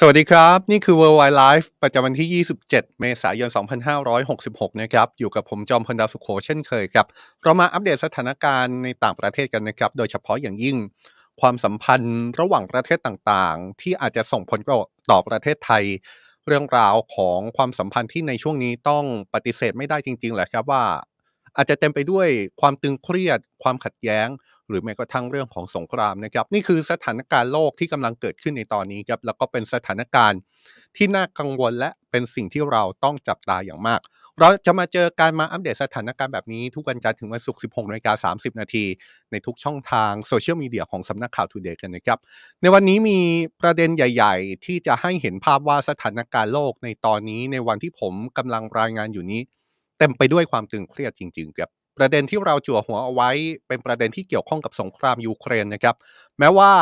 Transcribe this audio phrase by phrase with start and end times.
[0.00, 2.70] สวัสดีครับ นี่คือ Worldwide Life ประจำวันที่ 27
[3.00, 3.48] เมษายน
[4.14, 7.06] 2566 นะครับ อยู่กับผมจอมพลดาวสุขโขเช่นเคยครับ
[7.42, 10.76] เรามาอัปเดตสถานการณ์ในต่างประเทศกันนะครับ โดยเฉพาะอย่างยิ่ง
[11.40, 14.60] ความสัมพันธ์ระหว่างประเทศต่างๆ ที่อาจจะส่งผล
[15.10, 15.84] ต่อประเทศไทย
[16.46, 20.84] เรื่องราวของความสัมพันธ์ที่ในช่วงนี้ต้องปฏิเสธไม่ได้จริงๆแหละครับว่า
[21.56, 22.28] อาจจะเต็มไปด้วย
[22.60, 24.28] ความตึงเครียด ความขัดแย้ง
[24.68, 30.40] หรือแม้กระทั่งเรื่องของสงครามนะครับ นี่คือสถานการณ์โลกที่กำลังเกิดขึ้นในตอนนี้ครับ แล้วก็เป็นสถานการณ์
[30.96, 34.00] ที่น่ากังวลและเป็นสิ่งที่เราต้องจับตาอย่างมาก
[34.40, 38.84] เราจะมาเจอการมาอัปเดตสถานการณ์แบบนี้ ทุกวันจันทร์ถึงวันศุกร์ 16นาฬิกา30 นาที
[39.30, 42.18] ในทุกช่องทางโซเชียลมีเดียของสำนักข่าว TODAY กันนะครับ
[42.62, 43.18] ในวันนี้มี
[43.60, 49.40] ประเด็นใหญ่ ๆ ที่จะให้เห็นภาพว่าสถานการณ์โลกในตอนนี้ในวันที่ผมกำลังรายงานอยู่นี้
[49.98, 53.30] เต็มไปด้วยความตึงเครียดจริงๆครับ ประเด็นที่เราจั่วหัวเอาไว้
[53.68, 55.96] เป็นประเด็นที่เกี่ยวข้องกับสงครามยูเครนนะครับ
[56.38, 56.72] แม้ว่า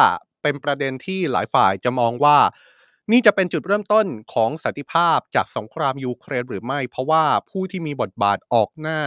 [0.43, 2.39] เป็นประเด็นที่หลายฝ่ายจะมองว่า
[3.13, 9.01] นี่จะเป็นจุดเริ่มต้นของสันติภาพจากสงครามยูเครนหรือไม่ เพราะว่าผู้ที่มีบทบาทออกหน้า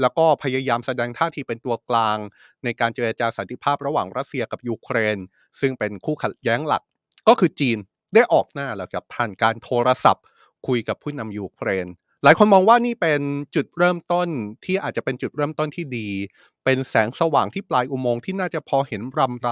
[0.00, 2.18] แล้วก็พยายามแสดงท่าทีเป็นตัวกลาง
[2.64, 5.18] ในการเจรจาสันติภาพระหว่างรัสเซียกับยูเครน
[5.60, 6.82] ซึ่งเป็นคู่ขัดแย้งหลัก
[7.28, 7.78] ก็คือจีน
[8.14, 10.24] ได้ออกหน้าแล้วครับผ่านการโทรศัพท์
[10.66, 11.86] คุยกับผู้นำยูเครน
[12.24, 13.20] หลายคนมองว่านี่เป็น
[13.54, 14.28] จุดเริ่มต้น
[14.64, 16.08] ที่อาจจะเป็นจุดเริ่มต้นที่ดี
[16.64, 19.50] เป็นแสงสว่างที่ปลายอุโมงค์ที่น่าจะพอเห็นรำไร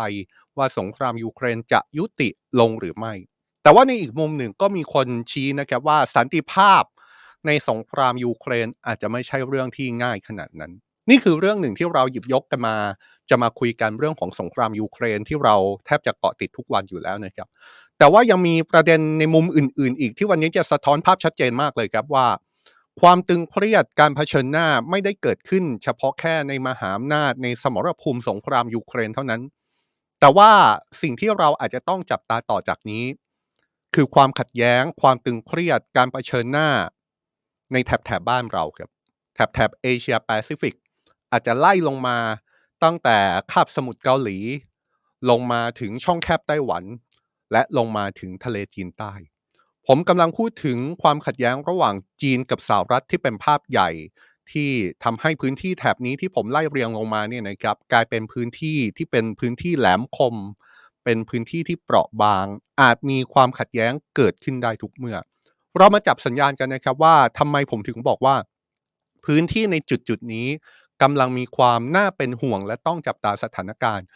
[0.56, 2.28] ว่าสงครามยูเครนจะยุติ
[2.60, 3.14] ลงหรือไม่
[3.62, 6.82] แต่ว่าในอีกมุมหนึ่งก็มีคนชี้นะครับว่าสันติภาพ
[7.46, 10.72] ในสงครามยูเครนอาจจะไม่ใช่เรื่องที่ง่ายขนาดนั้น
[11.10, 12.76] นี่คือเรื่องหนึ่งที่เราหยิบยกกันมา
[13.30, 15.56] จะมาคุยกันเรื่องของสงครามยูเครนที่เรา
[15.86, 17.48] แทบจะเกาะติดทุกวันอยู่แล้วนะครับ
[17.98, 22.26] แต่ว่ายังมีประเด็นในมุมอื่น ๆ อีกที่วันนี้จะสะท้อนภาพชัดเจนมากเลยครับว่า
[23.00, 29.42] ความตึงเครียดการเผชิญหน้าไม่ได้เกิดขึ้น เฉพาะแค่ในมหาอำนาจในสมรภูมิสงครามยูเครนเท่านั้น
[30.20, 30.50] แต่ว่า
[31.02, 33.04] สิ่งที่เราอาจจะต้องจับตาต่อจากนี้
[33.94, 36.68] คือความขัดแย้ง ความตึงเครียดการเผชิญหน้า
[37.72, 38.90] ในแถบแถบบ้านเราครับ
[39.34, 40.74] แถบแถบเอเชียแปซิฟิก
[41.32, 42.18] อาจจะไล่ลงมา
[42.84, 43.18] ตั้งแต่
[43.52, 44.38] คาบสมุทรเกาหลี
[45.30, 46.84] ลงมาถึงช่องแคบไต้หวัน
[47.52, 49.12] และลงมาถึงทะเลจีนใต้
[49.90, 53.90] ผมกำลังพูดถึงความขัดแย้งระหว่างจีนกับสหรัฐที่เป็นภาพใหญ่
[54.52, 54.70] ที่
[55.04, 60.34] ทำให้พื้นที่แถบนี้ที่ผมไล่เรียงลงมาเนี่ยนะครับกลายเป็นพื้นที่ที่เป็นพื้นที่แหลมคม
[61.04, 62.46] เป็นพื้นที่ที่เปราะบาง
[62.80, 65.16] อาจมีความขัดแย้งเกิดขึ้นได้ทุกเมื่อ
[65.76, 68.36] เรามาจับสัญญาณกันนะครับว่าทำไมผมถึงบอกว่า
[69.24, 70.48] พื้นที่ในจุดจุดนี้
[71.02, 74.06] กำลังมีความน่าเป็นห่วงและต้องจับตาสถานการณ์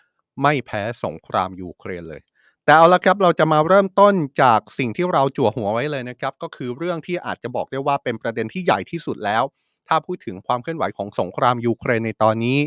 [0.42, 2.22] ไม่แพ้สงครามยูเครนเลย
[2.64, 9.42] แต่เอาละครับเราจะมาเริ่มต้นจากสิ่งที่เราจั่วหัวไว้เลยนะครับ ก็คือเรื่องที่อาจจะบอกได้ว่าเป็นประเด็นที่ใหญ่ที่สุดแล้ว
[9.88, 12.58] ถ้าพูดถึงความเคลื่อนไหวของสงครามยูเครนในตอนนี้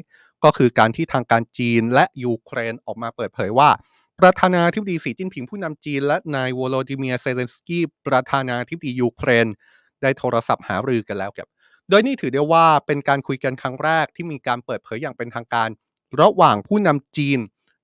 [0.44, 3.70] ก็คือการที่ทางการจีนและยูเครนออกมาเปิดเผยว่า
[4.20, 9.48] ประธานาธิบดีสีจิ้นผิงผู้นำจีน และนายโวโลดิเมียร์ เซเลนสกี้ประธานาธิบดียูเครน
[10.02, 11.50] ได้โทรศัพท์หารือกันแล้วครับ
[11.90, 15.70] โดยนี่ถือได้ว่าเป็นการคุยกันครั้งแรกที่มีการเปิดเผยอย่างเป็นทางการ
[16.22, 17.40] ระหว่างผู้นำจีน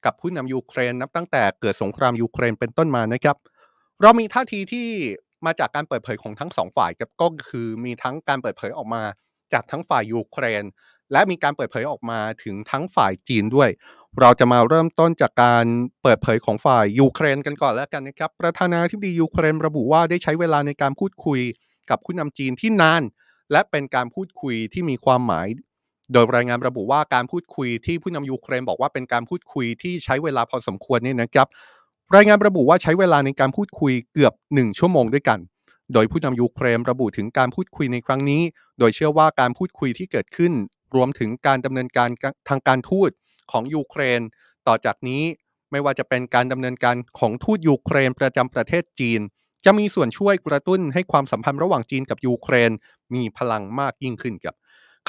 [0.05, 3.37] กับผู้นำยูเครนนับตั้งแต่เกิดสงครามยูเครนเป็นต้นมานะครับ
[4.01, 4.87] เรามีท่าทีที่
[5.45, 9.03] มาจากการเปิดเผยของทั้งสองฝ่ายครับก็คือมีทั้งการเปิดเผยออกมา
[9.53, 10.63] จากทั้งฝ่ายยูเครน
[11.11, 13.69] และมีการเปิดเผยออกมาถึงทั้งฝ่ายจีนด้วย
[14.19, 15.65] เราจะมาเริ่มต้นจากการ
[16.03, 21.39] เปิดเผยของฝ่ายยูเครนกันก่อนแล้วกันนะครับ ประธานาธิบดียูเครนระบุว่าได้ใช้เวลาในการพูดคุย
[21.89, 23.03] กับผู้นำจีนที่นาน
[23.51, 25.47] และเป็นการพูดคุยที่มีความหมาย
[26.13, 31.47] โดยรายงานระบุว่าการพูดคุยที่ผู้นำยูเครนบอกว่าเป็นการพูดคุยที่ใช้เวลาพอสมควรนี่นะครับ
[32.15, 35.39] รายงานระบุว่าใช้เวลาในการพูดคุยเกือบ 1 ชั่วโมงด้วยกัน
[35.93, 38.41] โดยผู้นำยูเครนระบุถึงการพูดคุยในครั้งนี้
[38.79, 40.53] โดยเชื่อว่าการพูดคุยที่เกิดขึ้น
[40.95, 42.09] รวมถึงการดำเนินการ
[42.49, 43.09] ทางการทูต
[43.51, 44.21] ของยูเครน
[44.67, 45.23] ต่อจากนี้
[45.71, 49.21] ไม่ว่าจะเป็นการดำเนินการของทูตยูเครนประจำประเทศจีน
[49.65, 52.71] จะมีส่วนช่วยกระตุ้นให้ความสัมพันธ์ระหว่างจีนกับยูเครน
[53.13, 54.55] มีพลังมากยิ่งขึ้นครับ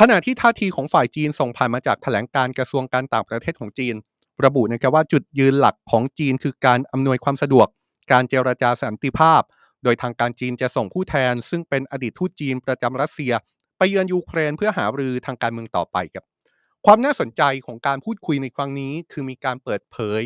[0.01, 3.95] ขณะที่ท่าทีของฝ่ายจีนส่งผ่านมาจากแถลงการกระทรวงการต่างประเทศของจีน
[4.45, 7.67] ระบุนะครับว่าจุดยืนหลักของจีนคือการอำนวยความสะดวก
[8.13, 9.43] การเจรจาสันติภาพ
[9.85, 13.33] โดยทางการจีนจะส่งผู้แทน ซึ่งเป็นอดีตทูตจีนประจำรัสเซีย
[13.79, 16.25] ไปเยือนยูเครนเพื่อหารือทางการเมืองต่อไปครับ
[16.87, 20.23] ความน่าสนใจของการพูดคุยในครั้งนี้ คือมีการเปิดเผย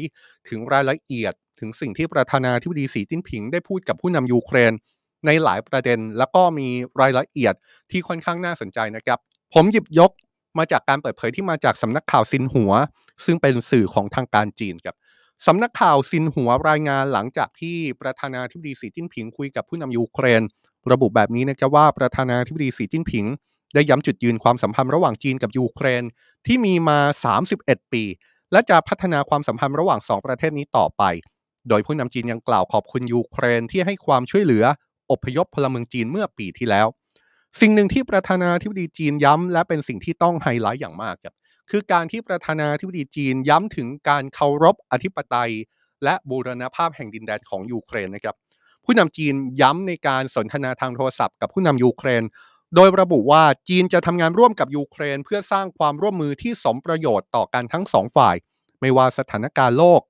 [0.48, 4.72] ถึงรายละเอียดถึงสิ่งที่ประธานาธิบดีสีจิ้นผิงได้พูดกับผู้นำยูเครน
[5.26, 6.68] ในหลายประเด็น แล้วก็มี
[7.00, 7.54] รายละเอียด
[7.90, 9.18] ที่ค่อนข้างน่าสนใจนะครับ
[9.54, 10.10] ผมหยิบยก
[10.58, 12.72] มาจากการเปิดเผยที่มาจากสำนักข่าวซินหัว
[13.24, 14.96] ซึ่งเป็นสื่อของทางการจีนครับ
[15.46, 20.42] สำนักข่าวซินหัวรายงานหลังจากที่ประธานาธิบดีสีจิ้นผิงคุยกับผู้นำยูเครน
[20.92, 23.24] ระบุแบบนี้นะครับว่าประธานาธิบดีสีจิ้นผิง
[23.74, 26.02] ได้ย้ำจุดยืนความสัมพันธ์ระหว่างจีนกับยูเครน
[26.46, 26.98] ที่มีมา
[27.46, 28.02] 31 ปี
[28.52, 31.02] และจะพัฒนาความสัมพันธ์ระหว่าง 2 ประเทศนี้ต่อไป
[31.68, 34.64] โดยผู้นำจีนยังกล่าวขอบคุณยูเครนที่ให้ความช่วยเหลือ
[35.10, 36.86] อพยพพลเมืองจีนเมื่อปีที่แล้ว
[37.60, 41.34] สิ่งหนึ่งที่ประธานาธิบดีจีนย้ำ และเป็นสิ่งที่ต้องไฮไลท์อย่างมากครับ
[41.70, 45.52] คือการที่ประธานาธิบดีจีนย้ำถึงการเคารพอธิปไตย
[46.04, 48.36] และบูรณภาพแห่งดินแดนของยูเครนนะครับ
[48.84, 52.22] ผู้นำจีนย้ำในการสนทนาทางโทรศัพท์กับผู้นำยูเครน
[52.74, 58.36] โดยระบุว่าจีนจะทำงานร่วมกับยูเครน เพื่อสร้างความร่วมมือที่สมประโยชน์ต่อกันทั้งสองฝ่าย
[58.80, 60.00] ไม่ว่าสถานการณ์โลก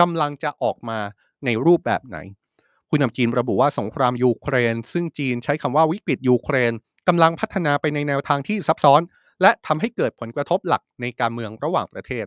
[0.00, 0.98] กำลังจะออกมา
[1.44, 2.18] ในรูปแบบไหน
[2.88, 6.72] ผู้นำจีนระบุว่าสงครามยูเครน ซึ่งจีนใช้คำว่าวิกฤตยูเครน
[7.08, 9.00] กำลังพัฒนาไปในแนวทางที่ซับซ้อน
[9.42, 12.26] และทำให้เกิดผลกระทบหลักในการเมืองระหว่างประเทศ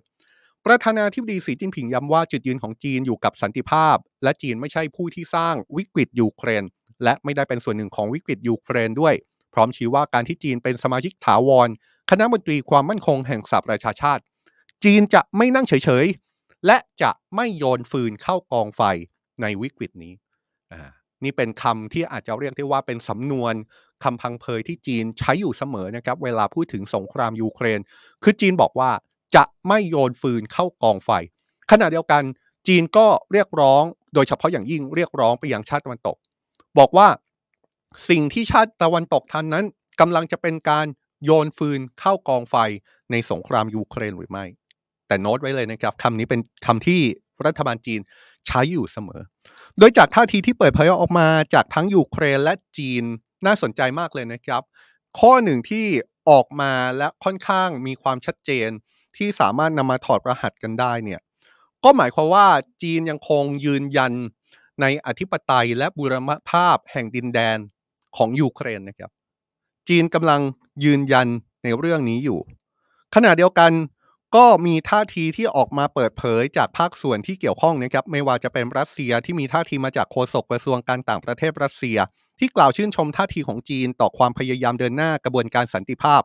[0.66, 6.64] ประธานาธิบดีสีจิ้นผิงย้ำว่าจุดยืนของจีนอยู่กับสันติภาพ และจีนไม่ใช่ผู้ที่สร้างวิกฤตยูเครน
[7.04, 9.14] และไม่ได้เป็นส่วนหนึ่งของวิกฤตยูเครนด้วย
[9.54, 11.70] พร้อมชี้ว่าการที่จีนเป็นสมาชิกถาวร
[12.10, 14.24] คณะมนตรีความมั่นคงแห่งสหประชาชาติ
[14.84, 18.82] จีนจะไม่นั่งเฉยๆและจะไม่โยนฟืนเข้ากองไฟ
[19.42, 20.14] ในวิกฤตนี้
[21.24, 23.54] นี่เป็นคำที่อาจจะเรียกได้ว่าเป็นสำนวน
[24.04, 27.80] คำพังเพยที่จีนใช้อยู่เสมอนะครับ เวลาพูดถึงสงครามยูเครน
[28.24, 28.92] คือจีนบอกว่า
[29.36, 31.10] จะไม่โยนฟืนเข้ากองไฟ
[31.72, 32.24] ขณะเดียวกัน
[32.68, 33.84] จีนก็เรียกร้อง
[34.14, 36.18] โดยเฉพาะอย่างยิ่งเรียกร้องไปยังชาติตะวันตก
[36.80, 37.08] บอกว่า
[38.10, 39.66] สิ่งที่ชาติตะวันตกทำนั้น
[40.00, 40.86] กำลังจะเป็นการ
[41.26, 42.56] โยนฟืนเข้ากองไฟ
[43.12, 44.46] ในสงครามยูเครนหรือไม่
[45.08, 47.02] แต่โน้ตไว้เลยนะครับคำนี้เป็นคำที่
[47.46, 48.00] รัฐบาลจีน
[48.48, 49.22] ใช้อยู่เสมอ
[49.80, 53.04] โดยจากท่าทีที่เปิดเผยออกมาจากทั้งยูเครนและจีน
[53.46, 54.62] น่าสนใจมากเลยนะครับ
[55.20, 55.86] ข้อหนึ่งที่
[56.30, 58.70] ออกมาและค่อนข้างมีความชัดเจน
[59.18, 61.22] ที่สามารถนำมาถอดรหัสกันได้เนี่ย
[61.84, 62.48] ก็หมายความว่า
[62.84, 64.14] จีนยังคงยืนยัน
[64.82, 67.58] ในอธิปไตยและบูรณภาพแห่งดินแดน
[68.18, 69.12] ของยูเครนนะครับ
[69.90, 70.42] จีนกำลัง
[70.86, 71.28] ยืนยัน
[71.64, 72.40] ในเรื่องนี้อยู่
[73.16, 73.72] ขณะเดียวกัน
[74.36, 81.98] ก็มีท่าทีที่ออกมาเปิดเผยจากภาคส่วนที่เกี่ยวข้องนะครับไม่ว่าจะเป็นรัสเซียที่มีท่าทีมาจากโฆษกกระทรวงการต่างประเทศรัสเซีย
[82.40, 86.22] ที่กล่าวชื่นชมท่าทีของจีนต่อความพยายามเดินหน้ากระบวนการสันติภาพ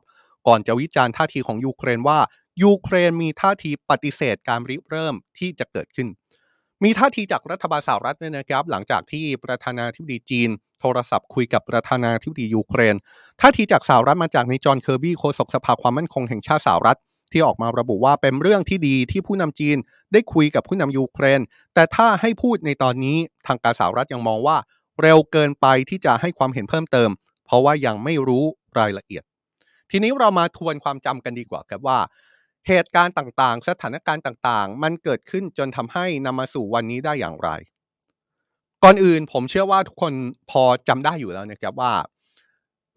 [0.47, 2.19] ก่อนจะวิจารณ์ท่าทีของยูเครนว่า
[2.62, 6.09] ยูเครนมีท่าทีปฏิเสธการริเริ่มที่จะเกิดขึ้น
[6.85, 12.95] มีท่าทีจากรัฐบาลสหรัฐเนี่ยนะครับ หลังจากที่ประธานาธิบดีจีน โทรศัพท์คุยกับประธานาธิบดียูเครน
[13.41, 16.99] ท่าทีจากสหรัฐมาจากนายจอห์นเคอร์บี้โฆษกสภาความมั่นคงแห่งชาติสหรัฐ
[17.32, 19.77] ที่ออกมาระบุว่าเป็นเรื่องที่ดีที่ผู้นำจีน
[20.12, 21.41] ได้คุยกับผู้นำยูเครน
[21.75, 23.17] แต่ถ้าให้พูดในตอนนี้
[23.47, 24.56] ทางการสหรัฐยังมองว่า
[25.03, 27.11] เร็วเกินไปที่จะให้ความเห็นเพิ่มเติม
[27.47, 28.44] เพราะว่ายังไม่รู้
[28.79, 29.25] รายละเอียด
[29.91, 31.99] ทีนี้เรามาทวนความจำกันดีกว่าครับว่า
[32.69, 37.51] เหตุการณ์ต่างๆ สถานการณ์ต่างๆ มันเกิดขึ้นจนทำให้นำมาสู่วันนี้ได้อย่างไร
[38.84, 40.13] ก่อนอื่นผมเชื่อว่าทุกคน
[40.51, 41.93] พอจำได้อยู่แล้วนะครับว่า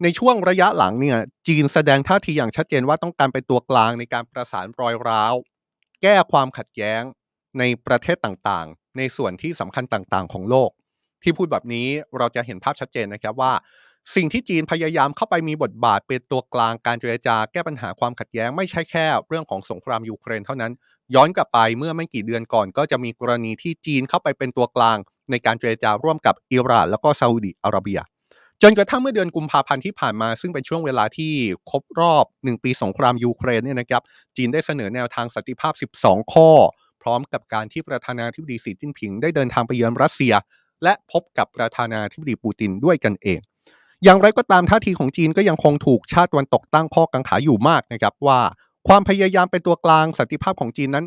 [0.02, 5.34] ในช่วงระยะหลังเนี่ยจีนแสดงท่าทีอย่างชัดเจนว่าต้องการเป็นตัวกลางในการประสานรอยร้าว
[6.02, 7.02] แก้ความขัดแย้ง
[7.58, 10.70] ในประเทศต่างๆ ในส่วนที่สำคัญต่างๆ ของโลก
[11.22, 13.52] ที่พูดแบบนี้เราจะเห็นภาพชัดเจนนะครับว่า
[14.14, 20.72] สิ่งที่จีนพยายามเข้าไปมีบทบาทเป็นตัวกลางการเจรจาแก้ปัญหาความขัดแย้งไม่ใช่แค่ เรื่องของสงครามยูเครนเท่านั้น
[21.14, 24.98] ย้อนกลับไปเมื่อไม่กี่เดือนก่อน ก็จะมีกรณีที่จีนเข้าไปเป็นตัวกลาง
[25.30, 28.00] ในการเจรจาร่วมกับอิหร่านแล้วก็ซาอุดิอาระเบีย
[28.66, 31.32] จนกระทั่งเมื่อเดือนกุมภาพันธ์ที่ผ่านมา ซึ่งเป็นช่วงเวลาที่
[31.70, 34.02] ครบรอบ 1 ปีสงครามยูเครนเนี่ยนะครับ
[34.36, 36.50] จีนได้เสนอแนวทางสันติภาพ 12 ข้อ
[37.02, 40.34] พร้อมกับการที่ประธานาธิบดีสีจิ้นผิง ได้เดินทางไปเยือนรัสเซีย
[40.82, 43.40] และพบกับประธานาธิบดีปูตินด้วยกันเอง
[44.04, 48.40] อย่างไรก็ตามท่าทีของจีนก็ยังคงถูกชาติวันตกตั้งข้อกังขาอยู่มากนะครับว่า
[48.88, 51.06] ความพยายามเป็นตัวกลางสันติภาพของจีนนั้น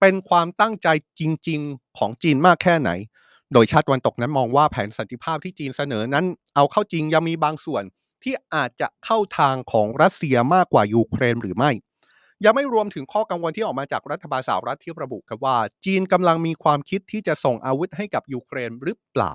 [0.00, 0.88] เป็นความตั้งใจ
[1.20, 2.90] จริง ๆ ของจีนมากแค่ไหน
[3.52, 7.82] โดยชาติวันตกนั้นมองว่าแผนสันติภาพที่จีนเสนอนั้น เอาเข้าจริงยังมีบางส่วน
[8.22, 11.70] ที่อาจจะเข้าทางของรัสเซียมากกว่ายูเครนหรือไม่
[12.44, 19.32] ยังไม่รวมถึงข้อกังวลที่ออกมาจากรัฐบาลสหรัฐที่ระบุครับว่า จีนกำลังมีความคิดที่จะส่งอาวุธให้กับยูเครนหรือเปล่า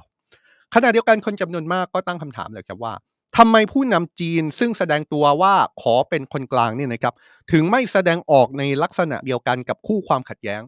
[0.76, 2.94] ขณะเดียวกันคนจำนวนมากก็ตั้งคำถามเลยครับว่า
[3.38, 7.14] ทำไมผู้นำจีนซึ่งแสดงตัวว่าขอเป็นคนกลางเนี่ยนะครับ
[7.52, 10.62] ถึงไม่แสดงออกในลักษณะเดียวกันกับคู่ความขัดแย้ง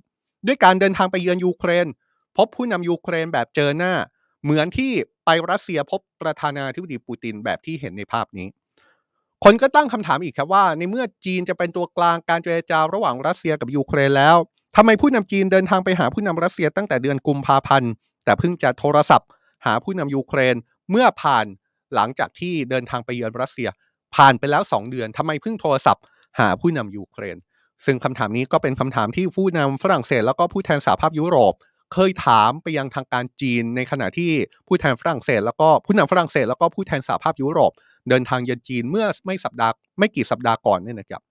[0.47, 1.87] ด้วยการเดินทางไปเยือนยูเครน
[2.37, 3.93] พบผู้นำยูเครนแบบเจอหน้า
[4.43, 4.91] เหมือนที่
[5.25, 8.47] ไปรัสเซียพบประธานาธิบดีปูตินแบบที่เห็นในภาพนี้
[9.43, 14.37] คนก็ตั้งคำถามอีกครับว่า ในเมื่อจีนจะเป็นตัวกลางการเจรจาระหว่างรัสเซียกับยูเครนแล้ว
[14.75, 17.91] ทำไมผู้นำจีนเดินทางไปหาผู้นำรัสเซียตั้งแต่เดือนกุมภาพันธ์
[18.25, 19.29] แต่เพิ่งจะโทรศัพท์
[19.65, 20.55] หาผู้นำยูเครน
[20.91, 21.45] เมื่อผ่าน
[21.95, 23.69] หลังจากที่เดินทางไปเยือนรัสเซีย
[24.15, 26.03] ผ่านไปแล้ว 2 เดือนทำไมเพิ่งโทรศัพท์
[26.39, 27.37] หาผู้นำยูเครน
[27.85, 31.53] ซึ่งคำถามนี้ก็เป็นคำถามที่ผู้นำฝรั่งเศสแล้วก็ผู้แทนสหภาพยุโรป
[31.93, 34.31] เคยถามไปยังทางการจีน ในขณะที่
[34.67, 37.71] ผู้แทนฝรั่งเศส แล้วก็ผู้นำฝรั่งเศส แล้วก็ผู้แทนสหภาพยุโรป
[38.09, 41.21] เดินทางเยือนจีนเมื่อไม่สัปดาห์ไม่กี่สัปดาห์ก่อนเนี่ยนะครับ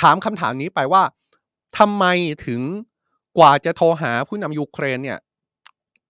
[0.00, 1.02] ถามคำถามนี้ไปว่า
[1.78, 2.04] ทำไม
[2.46, 2.60] ถึง
[3.38, 5.18] กว่าจะโทรหาผู้นำยูเครนเนี่ย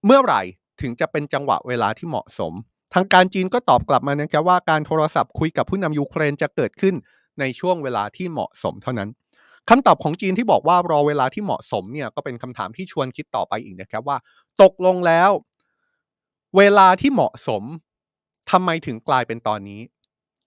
[0.06, 0.42] เมื่อไหร่
[0.80, 2.52] ถึงจะเป็นจังหวะเวลาที่เหมาะสม
[2.94, 6.94] ทางการจีนก็ตอบกลับมานะครับว่าการโทรศัพท์คุยกับผู้นำยูเครนจะเกิดขึ้น
[7.40, 9.08] ในช่วงเวลาที่เหมาะสมเท่านั้น
[9.68, 14.16] คำตอบของจีนที่บอกว่ารอเวลาที่เหมาะสมเนี่ยก็เป็นคำถามที่ชวนคิดต่อไปอีกนะครับว่า
[14.62, 15.30] ตกลงแล้ว
[16.56, 17.62] เวลาที่เหมาะสม
[18.50, 19.80] ทำไมถึงกลายเป็นตอนนี้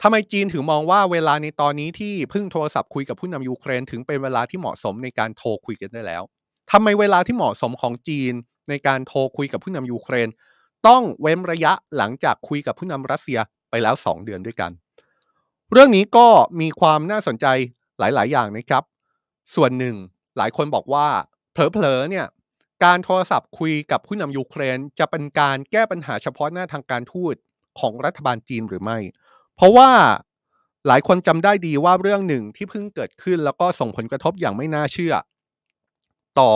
[0.01, 6.23] ทำไมจีนถึงมองว่าเวลาในตอนนี้ที่เพึ่งโทรศัพท์คุยกับผู้นำยูเครน ถึงเป็นเวลาที่เหมาะสมในการโทรคุยกันได้แล้ว
[6.71, 8.33] ทำไมเวลาที่เหมาะสมของจีน
[8.69, 10.29] ในการโทรคุยกับผู้นำยูเครน
[10.87, 13.39] ต้องเว้นระยะหลังจากคุยกับผู้นำรัสเซีย
[13.69, 14.71] ไปแล้ว 2 เดือนด้วยกัน
[15.71, 16.27] เรื่องนี้ก็
[16.61, 17.45] มีความน่าสนใจ
[17.99, 18.83] หลาย ๆ อย่างนะครับ
[19.55, 19.95] ส่วนหนึ่ง
[20.37, 21.07] หลายคนบอกว่า
[21.51, 22.27] เผลอๆเนี่ย
[22.83, 27.35] การโทรศัพท์คุยกับผู้นำยูเครน จะเป็นการแก้ปัญหาเฉพาะหน้าทางการทูต
[27.79, 28.97] ของรัฐบาลจีนหรือไม่
[29.55, 29.89] เพราะว่า
[30.87, 35.13] หลายคนจำได้ดีว่าเรื่องหนึ่งที่เพิ่งเกิดขึ้น แล้วก็ส่งผลกระทบอย่างไม่น่าเชื่อ
[36.39, 36.51] ต่อ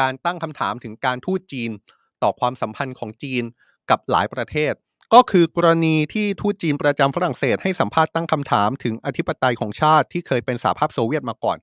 [0.00, 1.70] การตั้งคำถามถึงการทูตจีน
[2.22, 3.42] ต่อความสัมพันธ์ของจีน
[3.90, 4.72] กับหลายประเทศ
[5.14, 11.58] ก็คือกรณีที่ทูตจีนประจำฝรั่งเศสให้สัมภาษณ์ตั้งคำถามถึงอธิปไตยของชาติที่เคยเป็นสหภาพโซเวียตมาก่อน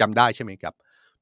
[0.00, 0.74] จำได้ใช่ไหมครับ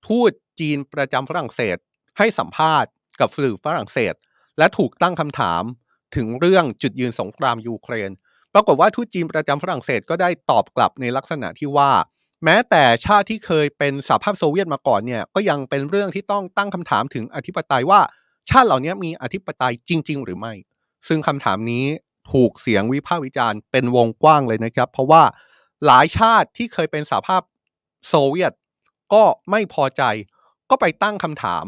[0.07, 1.77] ทูตจีนประจำฝรั่งเศส
[2.19, 2.91] ให้สัมภาษณ์
[3.21, 4.15] กับสื่อฝรั่งเศส
[4.59, 5.63] และถูกตั้งคำถาม
[6.17, 8.11] ถึงเรื่องจุดยืนสงครามยูเครน
[8.55, 11.91] ปรากฏว่าทูตจีนประจำฝรั่งเศสก็ได้ตอบกลับในลักษณะที่ว่า
[12.45, 18.01] แม้แต่ชาติที่เคยเป็นสหภาพโซเวียตมาก่อนเนี่ยก็ยังเป็นเรื่องที่ต้องตั้งคำถามถึงอธิปไตยว่า
[18.51, 20.53] ชาติเหล่านี้มีอธิปไตยจริง ๆ หรือไม่
[21.09, 21.85] ซึ่งคำถามนี้
[22.33, 25.23] ถูกเสียงวิพากษ์วิจารณ์เป็นวงกว้างเลยนะครับ เพราะว่า
[25.87, 27.43] หลายชาติที่เคยเป็นสหภาพ
[28.09, 28.53] โซเวียต
[29.13, 30.03] ก็ไม่พอใจ
[30.71, 31.67] ก็ไปตั้งคำถาม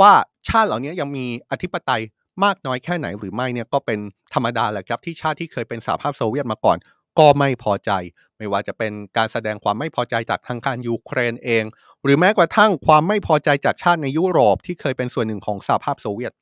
[0.00, 0.12] ว่า
[0.48, 2.02] ชาติเหล่านี้ยังมีอธิปไตย
[2.44, 3.98] มากน้อยแค่ไหนหรือไม่เนี่ยก็เป็น
[4.34, 6.78] ธรรมดาแหละครับที่ชาติที่เคยเป็นสหภาพโซเวียตมาก่อน
[7.18, 7.90] ก็ไม่พอใจ
[8.38, 11.64] ไม่ว่าจะเป็นการแสดงความไม่พอใจจากทางการยูเครนเอง
[12.02, 16.32] หรือแม้กระทั่งความไม่พอใจจากชาติในยุโรปที่เคยเป็นส่วนหนึ่งของสหภาพโซเวียต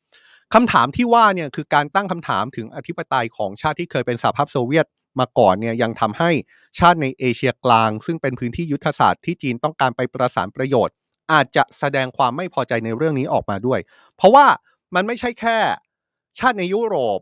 [0.55, 4.87] คำถามที่ว่าเนี่ยคือการตั้งคำถามถึงอธิปไตยของชาติที่เคยเป็นสหภาพโซเวียต
[5.21, 6.31] มาก่อนเนี่ยยังทำให้
[6.79, 10.95] ชาติในเอเชียกลาง ซึ่งเป็นพื้นที่ยุทธศาสตร์ที่จีนต้องการไปประสานประโยชน์
[11.33, 13.81] อาจจะแสดงความไม่พอใจในเรื่องนี้ออกมาด้วย
[14.17, 14.47] เพราะว่า
[14.95, 15.59] มันไม่ใช่แค่
[16.39, 17.21] ชาติในยุโรป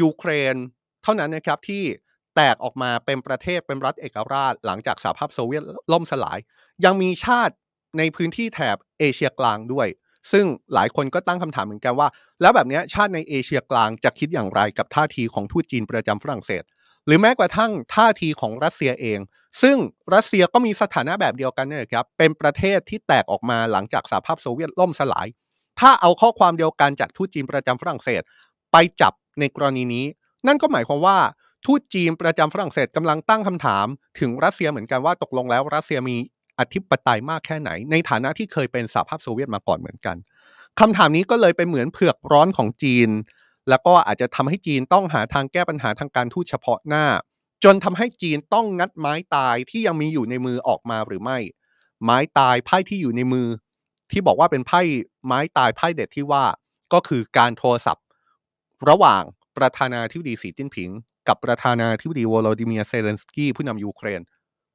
[0.00, 0.54] ยูเครน
[1.02, 1.82] เท่านั้นนะครับที่
[2.36, 5.62] แตกออกมาเป็นประเทศเป็นรัฐเอกราช หลังจากสหภาพโซเวียต
[5.92, 6.38] ล่มสลาย
[6.84, 7.54] ยังมีชาติ
[7.98, 9.88] ในพื้นที่แถบเอเชียกลางด้วย
[10.32, 12.08] ซึ่งหลายคนก็ตั้งคำถามเหมือนกันว่า
[12.40, 16.62] แล้วแบบนี้ชาติในเอเชียกลางจะคิดอย่างไรกับท่าทีของทูตจีนประจำฝรั่งเศส
[17.06, 19.18] หรือแม้กระทั่งท่าทีของรัสเซียเอง
[19.62, 19.76] ซึ่ง
[20.14, 25.26] รัสเซียก็มีสถานะแบบเดียวกันเนี่ยครับเป็นประเทศที่แตกออกมาหลังจากสหภาพโซเวียตล่มสลาย
[25.80, 28.22] ถ้าเอาข้อความเดียวกันจากทูตจีนประจำฝรั่งเศส
[28.72, 30.06] ไปจับในกรณีนี้
[30.46, 31.18] นั่นก็หมายความว่า
[31.66, 33.86] ทูตจีนประจำฝรั่งเศสกำลังตั้งคำถาม
[34.20, 36.16] ถึงรัสเซียเหมือนกันว่าตกลงแล้ว รัสเซียมี
[36.58, 40.16] อธิปไตยมากแค่ไหน ในฐานะที่เคยเป็นสหภาพโซเวียตมาก่อนเหมือนกัน
[40.80, 43.08] คำถามนี้ก็เลยเป็นเหมือนเผือกร้อนของจีน
[43.68, 47.06] แล้วก็อาจจะทำให้จีนต้องหาทางแก้ปัญหาทางการทูตเฉพาะหน้า
[47.64, 51.38] จนทำให้จีนต้องงัดไม้ตายที่ยังมีอยู่ในมือออกมาหรือไม่
[52.04, 53.46] ไม้ตายไพ่ที่อยู่ในมือ
[54.10, 54.80] ที่บอกว่าเป็นไพ่
[55.26, 56.44] ไม้ตายไพ่เด็ดที่ว่า
[56.92, 58.04] ก็คือการโทรศัพท์
[58.88, 59.22] ระหว่าง
[59.56, 60.90] ประธานาธิบดีสีจิ้นผิง
[61.28, 64.20] กับประธานาธิบดีโวโลดิเมียร์ เซเลนสกีผู้นำยูเครน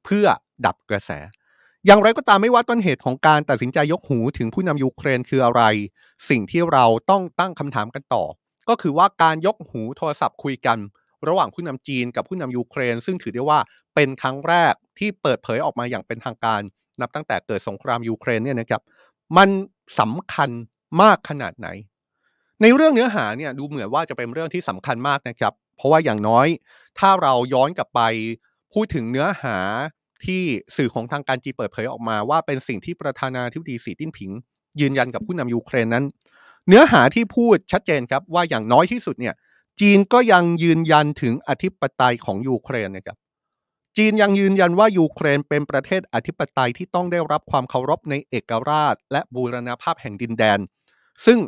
[0.04, 0.26] เพื่อ
[0.66, 1.10] ดับกระแส
[1.86, 5.62] อย่างไรก็ตามไม่ว่าต้นเหตุของการตัดสินใจยกหูถึงผู้นำยูเครนคืออะไร
[6.28, 8.24] สิ่งที่เราต้องตั้งคำถามกันต่อ
[8.68, 10.78] ก็คือว่าการยกหูโทรศัพท์คุยกัน
[11.28, 13.58] ระหว่างผู้นำจีนกับผู้นำยูเครน ซึ่งถือได้ว่า
[13.94, 16.60] เป็นครั้งแรกที่เปิดเผยออกมาอย่างเป็นทางการ
[17.00, 18.82] นับตั้งแต่เกิดสงครามยูเครนเนี่ยนะครับ
[19.36, 19.48] มัน
[20.00, 20.50] สำคัญ
[21.02, 21.68] มากขนาดไหน
[22.62, 26.46] ในเรื่องเนื้อหาเนี่ยดูเหมือนว่าจะเป็นเรื่องที่สำคัญมากนะครับ เพราะว่าอย่างน้อย
[26.98, 28.00] ถ้าเราย้อนกลับไป
[28.72, 29.56] พูดถึงเนื้อหา
[30.24, 30.42] ที่
[30.76, 34.30] สื่อของทางการจีนเปิดเผยออกมาว่าเป็นสิ่งที่ประธานาธิบดีสีติ้นผิง
[34.80, 36.04] ยืนยันกับผู้นำยูเครนนั้น
[36.68, 39.34] เนื้อหาที่พูดชัดเจนครับว่าอย่างน้อยที่สุดเนี่ย
[39.80, 43.16] จีนก็ยังยืนยันถึงอธิปไตยของยูเครนนะครับ
[43.96, 50.58] จีนยังยืนยันว่ายูเครนเป็นประเทศอธิปไตยที่ต้องได้รับความเคารพในเอกราช และบูรณาภาพแห่งดินแดน
[51.26, 51.38] ซึ่ง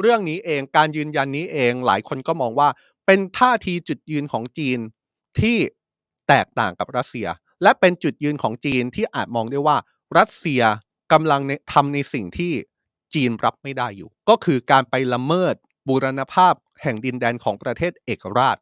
[0.00, 2.68] เรื่องนี้เองการยืนยันนี้เองหลายคนก็มองว่า
[3.06, 4.78] เป็นท่าทีจุดยืนของจีน
[5.40, 5.56] ที่
[6.28, 7.28] แตกต่างกับรัสเซีย
[7.62, 9.76] และเป็นจุดยืนของจีนที่อาจมองได้ว่า
[10.18, 10.62] รัสเซีย
[11.12, 11.40] กำลัง
[11.72, 12.52] ทำในสิ่งที่
[13.14, 15.54] จีนรับไม่ได้อยู่ ก็คือการไปละเมิด
[15.88, 18.56] บูรณภาพแห่งดินแดนของประเทศเอกราช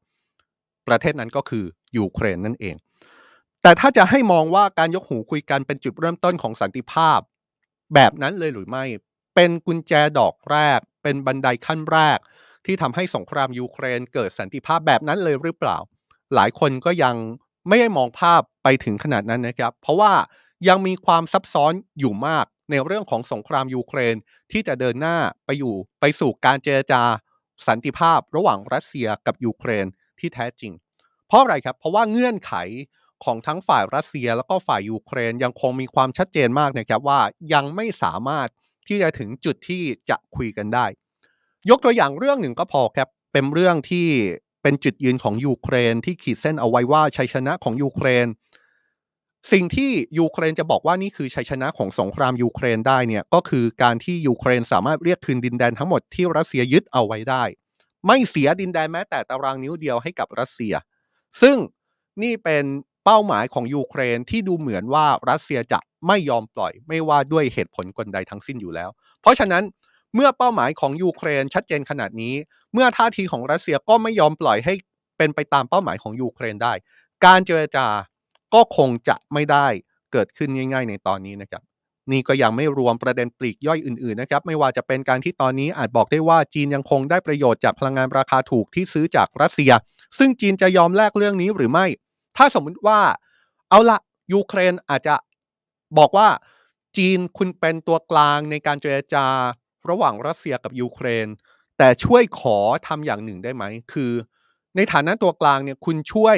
[0.88, 1.64] ประเทศนั้นก็คือ
[1.96, 2.76] ยูเครนนั่นเอง
[3.62, 7.20] แต่ถ้าจะให้มองว่าการยกหูคุยกันเป็นจุดเริ่มต้นของสันติภาพ
[7.94, 8.84] แบบนั้นเลยหรือไม่
[9.34, 12.18] เป็นกุญแจดอกแรก เป็นบันไดขั้นแรก
[12.66, 15.78] ที่ทำให้สงครามยูเครนเกิดสันติภาพแบบนั้นเลยหรือเปล่า
[16.34, 17.14] หลายคนก็ยัง
[17.68, 20.12] ไม่ได้มองภาพไปถึงขนาดนั้นนะครับ เพราะว่า
[20.68, 24.14] ยังมีความซับซ้อนอยู่มาก ในเรื่องของสงครามยูเครน
[24.52, 27.02] ที่จะเดินหน้าไปอยู่ไปสู่การเจรจา
[27.66, 29.86] สันติภาพระหว่างรัสเซียกับยูเครน
[30.18, 30.72] ที่แท้จริง
[31.26, 32.54] เพราะอะไรครับ เพราะว่าเงื่อนไข
[33.24, 37.20] ของทั้งฝ่ายรัสเซียแล้วก็ฝ่ายยูเครนยังคงมีความชัดเจนมากนะครับว่า
[37.52, 38.48] ยังไม่สามารถ
[38.88, 40.86] ที่จะถึงจุดที่จะคุยกันได้
[41.70, 44.08] ยกตัวอย่างเรื่องหนึ่งก็พอครับ เป็นเรื่องที่
[44.62, 48.26] เป็นจุดยืนของยูเครนที่ขีดเส้นเอาไว้ว่าชัยชนะของยูเครน
[49.52, 57.44] สิ่งที่ยูเครนจะบอกว่านี่คือชัยชนะของสงครามยูเครนได้เนี่ยก็คือการที่ยูเครนสามารถเรียกคืนดินแดนทั้งหมดที่รัสเซียยึดเอาไว้ได้
[58.06, 60.74] ไม่เสียดินแดนแม้แต่ตารางนิ้วเดียวให้กับรัสเซีย
[61.42, 61.56] ซึ่ง
[62.22, 62.64] นี่เป็น
[63.04, 69.64] เป้าหมายของยูเครนที่ดูเหมือนว่ารัสเซียจะไม่ยอมปล่อย ไม่ว่าด้วยเหตุผลกลใดทั้งสิ้นอยู่แล้ว เพราะฉะนั้น
[70.14, 72.34] เมื่อเป้าหมายของยูเครนชัดเจนขนาดนี้
[72.72, 74.74] เมื่อท่าทีของรัสเซียก็ไม่ยอมปล่อยให้
[75.18, 76.72] เป็นไปตามเป้าหมายของยูเครนได้
[77.24, 77.86] การเจรจา
[78.54, 79.66] ก็คงจะไม่ได้
[80.12, 81.62] เกิดขึ้นง่าย ๆ ในตอนนี้นะครับ
[82.12, 89.72] นี่ก็ยังไม่รวมประเด็นปลีกย่อยอื่นๆนะครับไม่ว่าจะเป็นการที่ตอนนี้อาจบอกได้ว่าจีนยังคงได้ประโยชน์จากพลังงานราคาถูกที่ซื้อจากรัสเซีย
[90.18, 91.86] ซึ่งจีนจะยอมแลกเรื่องนี้หรือไม่
[92.36, 93.00] ถ้าสมมติว่า
[93.68, 93.98] เอาละ
[94.32, 95.14] ยูเครนอาจจะ
[95.98, 96.28] บอกว่า
[96.96, 99.26] จีนคุณเป็นตัวกลางในการเจรจา
[99.90, 101.26] ระหว่างรัสเซียกับยูเครน
[101.78, 104.12] แต่ช่วยขอทำอย่างหนึ่งได้ไหม คือ
[104.76, 106.36] ในฐานะตัวกลางเนี่ยคุณช่วย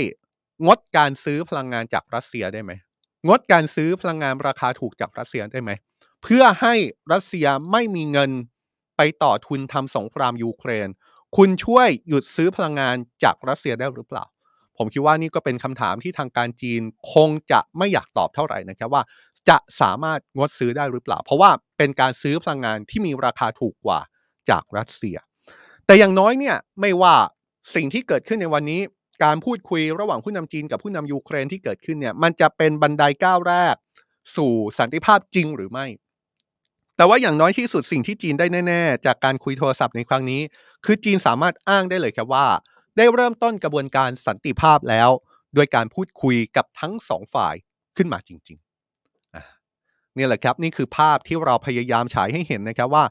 [0.67, 2.73] งดการซื้อพลังงานจากรัสเซียได้ไหม
[3.29, 5.71] งดการซื้อพลังงานราคาถูกจากรัสเซียได้ไหม
[6.23, 6.75] เพื่อให้
[7.13, 8.31] รัสเซียไม่มีเงิน
[8.97, 10.89] ไปต่อทุนทำสงครามยูเครน
[11.37, 14.25] คุณช่วยหยุดซื้อพลังงานจากรัสเซียได้หรือเปล่า
[14.79, 19.03] ผมคิดว่านี่ก็เป็นคำถามที่ทางการจีนคงจะไม่อยากตอบเท่าไหร่นะครับว่า
[19.49, 24.01] จะสามารถงดซื้อได้หรือเปล่า เพราะว่าเป็นการซื้อพลังงานที่มีราคาถูกกว่า
[24.51, 25.17] จากรัสเซีย
[25.87, 27.15] แต่อย่างน้อยเนี่ยไม่ว่า
[27.75, 28.81] สิ่งที่เกิดขึ้นในวันนี้
[29.23, 33.75] การพูดคุยระหว่างผู้นำจีนกับผู้นำยูเครนที่เกิดขึ้นเนี่ยมันจะเป็นบันไดก้าวแรก
[34.37, 35.87] สู่สันติภาพจริงหรือไม่
[36.97, 40.41] แต่ว่าอย่างน้อยที่สุดสิ่งที่จีนได้แน่ ๆ จากการคุยโทรศัพท์ในครั้งนี้
[40.85, 42.47] คือจีนสามารถอ้างได้เลยครับว่า
[42.97, 45.11] ได้เริ่มต้นกระบวนการสันติภาพแล้ว
[45.55, 47.55] โดยการพูดคุยกับทั้งสองฝ่าย
[47.97, 53.05] ขึ้นมาจริงๆนี่แหละครับนี่คือภาพที่เราพยายามฉายให้เห็นนะครับว่า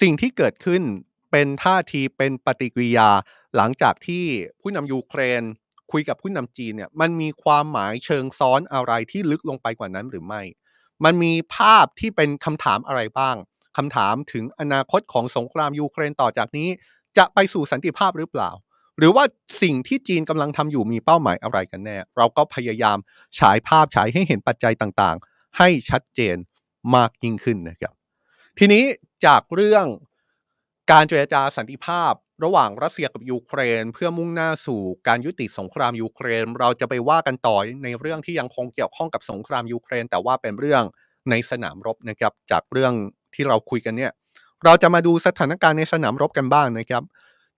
[0.00, 0.82] สิ่งที่เกิดขึ้น
[1.30, 3.08] เป็นท่าทีเป็นปฏิกิริยา
[3.56, 4.24] หลังจากที่
[4.60, 5.42] ผู้นำยูเครน
[5.92, 10.42] คุยกับผู้นำจีนเนี่ยมันมีความหมายเชิงซ้อนอะไรที่ลึกลงไปกว่านั้นหรือไม่
[11.04, 13.36] มันมีภาพที่เป็นคำถามอะไรบ้าง
[13.76, 16.68] คำถามถึงอนาคตของสงครามยูเครนต่อจากนี้
[17.18, 18.50] จะไปสู่สันติภาพหรือเปล่า
[18.98, 19.24] หรือว่า
[19.62, 22.98] สิ่งที่จีนกำลังทำอยู่มีเป้าหมายอะไรกันแน่ เราก็พยายาม
[23.38, 26.36] ฉายภาพฉายให้เห็นปัจจัยต่างๆ ให้ชัดเจน
[26.94, 27.94] มากยิ่งขึ้นนะครับ
[28.58, 28.84] ทีนี้
[29.26, 29.86] จากเรื่อง
[30.92, 32.12] การเจรจาสันติภาพ
[32.44, 40.82] ระหว่างรัสเซียกับยูเครน เพื่อมุ่งหน้าสู่การยุติสงครามยูเครน เราจะไปว่ากันต่อในเรื่องที่ยังคงเกี่ยวข้องกับสงครามยูเครน แต่ว่าเป็นเรื่อง
[41.30, 42.92] ในสนามรบนะครับจากเรื่อง
[43.34, 44.12] ที่เราคุยกันเนี่ย
[44.64, 47.02] เราจะมาดูสถานการณ์ในสนามรบกันบ้างนะครับ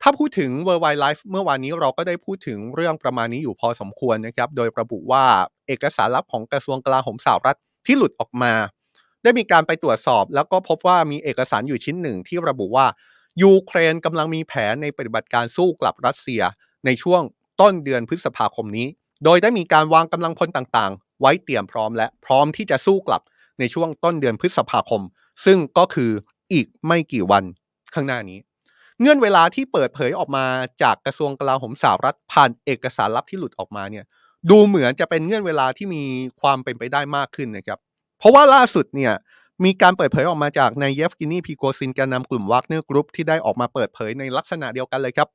[0.03, 5.25] ถ้าพูดถึง World Wide Life เมื่อวานนี้เราก็ได้พูดถึงเรื่องประมาณนี้อยู่พอสมควรนะครับ โดยระบุว่า
[5.69, 8.53] เอกสารลับของกระทรวงกลาโหมสหรัฐที่หลุดออกมา
[9.23, 12.87] ได้มีการไปตรวจสอบ แล้วก็พบว่ามีเอกสารอยู่ชิ้นหนึ่งที่ระบุว่า
[13.43, 16.43] ยูเครนกำลังมีแผนในปฏิบัติการสู้กลับรัสเซีย
[16.87, 17.23] ในช่วง
[17.61, 18.87] ต้นเดือนพฤษภาคมนี้
[19.25, 23.23] โดยได้มีการวางกำลังพลต่างๆ ไว้เตรียมพร้อมและพร้อมที่จะสู้กลับ
[23.59, 25.03] ในช่วงต้นเดือนพฤษภาคม
[25.45, 26.11] ซึ่งก็คือ
[26.53, 27.45] อีกไม่กี่วัน
[27.95, 28.39] ข้างหน้านี้
[29.01, 30.47] เงื่อนเวลาที่เปิดเผยออกมา
[30.83, 34.05] จากกระทรวงกลาโหมสหรัฐผ่านเอกสารลับที่หลุดออกมาเนี่ย
[34.51, 36.05] ดูเหมือนจะเป็นเงื่อนเวลาที่มี
[36.41, 37.79] ความเป็นไปได้มากขึ้นนะครับ
[38.19, 39.13] เพราะว่าล่าสุดเนี่ย
[39.65, 45.29] มีการเปิดเผยออกมาจากนายเยฟเกนีพริโกชินแกนนำกลุ่มวักเนอร์กรุ๊ปที่ได้ออกมาเปิดเผยในลักษณะเดียวกันเลยครับ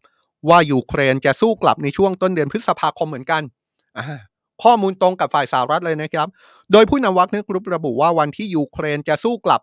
[0.49, 3.41] ว่ายูเครนจะสู้กลับในช่วงต้นเดือนพฤษภาคมเหมือนกัน
[4.63, 6.27] ข้อมูลตรงกับฝ่ายสหรัฐเลยนะครับ
[6.71, 9.61] โดยผู้นำวักเนอร์กรุ๊ประบุว่าวันที่ยูเครนจะสู้กลับ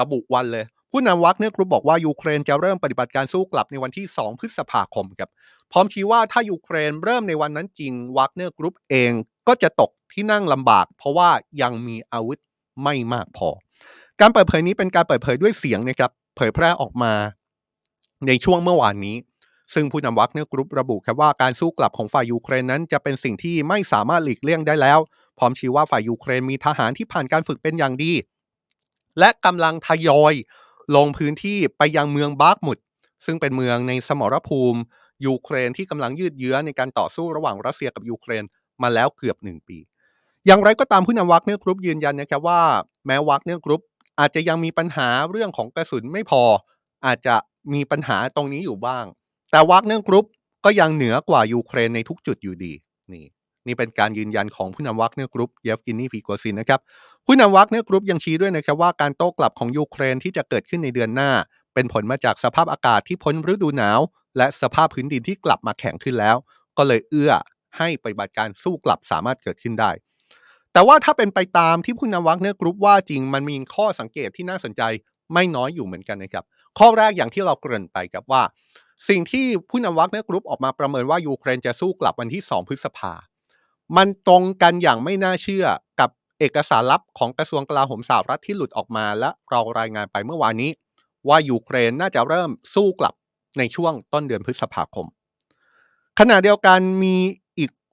[0.00, 5.30] ระบุวันเลย ผู้นำวักเนอร์กรุ๊ปบอกว่ายูเครนจะเริ่มปฏิบัติการสู้กลับในวันที่ 2 พฤษภาคมครับ
[5.72, 9.12] พร้อมชี้ว่าถ้ายูเครนเริ่มในวันนั้นจริงวักเนอร์กรุ๊ปเอง
[9.48, 11.30] ก็จะตกที่นั่งลำบาก เพราะว่า
[11.62, 12.38] ยังมีอาวุธ
[12.82, 13.48] ไม่มากพอ
[14.20, 17.12] การเปิดเผยนี้เป็นการเปิดเผยด้วยเสียงนะครับ เผยแพร่ออกมา
[18.26, 19.16] ในช่วงเมื่อวานนี้
[19.74, 24.98] ซึ่งผู้นำวักเนอร์กรุ๊ประบุครับว่าการสู้กลับของฝ่ายยูเครนนั้น จะเป็นสิ่งที่ไม่สามารถหลีกเลี่ยงได้แล้ว
[25.38, 28.12] พร้อมชี้ว่าฝ่ายยูเครนมีทหารที่ผ่านการฝึกเป็นอย่างดี
[29.18, 30.34] และกำลังทยอย
[30.96, 32.78] ลงพื้นที่ไปยังเมืองบาร์กมุด
[33.26, 34.80] ซึ่งเป็นเมืองในสมรภูมิ
[35.26, 38.44] ยูเครนที่กำลังยืดเยื้อในการต่อสู้ระหว่างรัสเซียกับยูเครน
[38.82, 39.78] มาแล้วเกือบหนึ่งปี
[40.46, 42.60] อย่างไรก็ตามผู้นำวักเนอร์กรุ๊ปยืนยันนะครับว่า
[43.06, 43.82] แม้วักเนอร์กรุ๊ป
[44.20, 46.42] อาจจะยังมีปัญหาเรื่องของกระสุนไม่พอ
[47.06, 47.36] อาจจะ
[47.74, 49.04] มีปัญหาตรงนี้อยู่บ้าง
[49.50, 50.26] แต่วักเนอร์กรุ๊ป
[50.64, 52.72] ก็ยังเหนือกว่ายูเครนในทุกจุดอยู่ดี
[53.12, 53.24] นี่
[53.66, 56.80] นี่เป็นการยืนยันของผู้นำวัคเนอร์กรุ๊ปเยฟเกนีพริโกชินนะครับ
[57.26, 61.30] ผู้นำวัคเนอร์กรุ๊ปยังชี้ด้วยนะครับว่าการโต้กลับของยูเครนที่จะเกิดขึ้นในเดือนหน้า
[61.74, 64.00] เป็นผลมาจากสภาพอากาศที่พ้นฤดูหนาว
[64.36, 66.36] และสภาพพื้นดินที่กลับมาแข็งขึ้นแล้ว
[66.76, 67.32] ก็เลยเอื้อ
[67.78, 69.90] ให้ปฏิบัติการสู้กลับสามารถเกิดขึ้นได้
[70.72, 74.82] แต่ว่าถ้าเป็นไปตามที่ผู้นำวัคเนอร์กรุ๊ปว่าจริงมันมีข้อสังเกตที่น่าสนใจ
[75.34, 76.44] ไม่น้อยอยู่เหมือนกันนะครับ
[76.78, 78.42] ข้อแรกอย่างที่เราเกริ่นไปครับว่า
[79.08, 83.12] สิ่งที่ผู้นำวัคเนอร์กรุ๊ปออกมาประเมินว่ายูเครนจะสู้กลับวันที่ 2 พฤษภา
[83.96, 85.66] มันตรงกันอย่างไม่น่าเชื่อ
[86.00, 90.70] กับเอกสารลับของกระทรวงกลาโหมสหรัฐที่หลุดออกมาและเรารายงานไปเมื่อวานนี้
[91.28, 93.14] ว่ายูเครนน่าจะเริ่มสู้กลับ
[93.58, 95.06] ในช่วงต้นเดือนพฤษภาคม
[96.18, 97.16] ขณะเดียวกันมี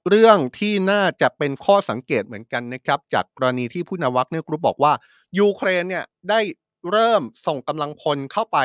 [0.08, 4.92] เรื่องที่น่าจะเป็นข้อสังเกตเหมือนกันนะครับ จากกรณีที่ผู้นำวัคเนอร์กรุ๊ปบอกว่า
[5.38, 6.40] ยูเครนเนี่ยได้
[6.90, 8.58] เริ่มส่งกำลังพลเข้าไป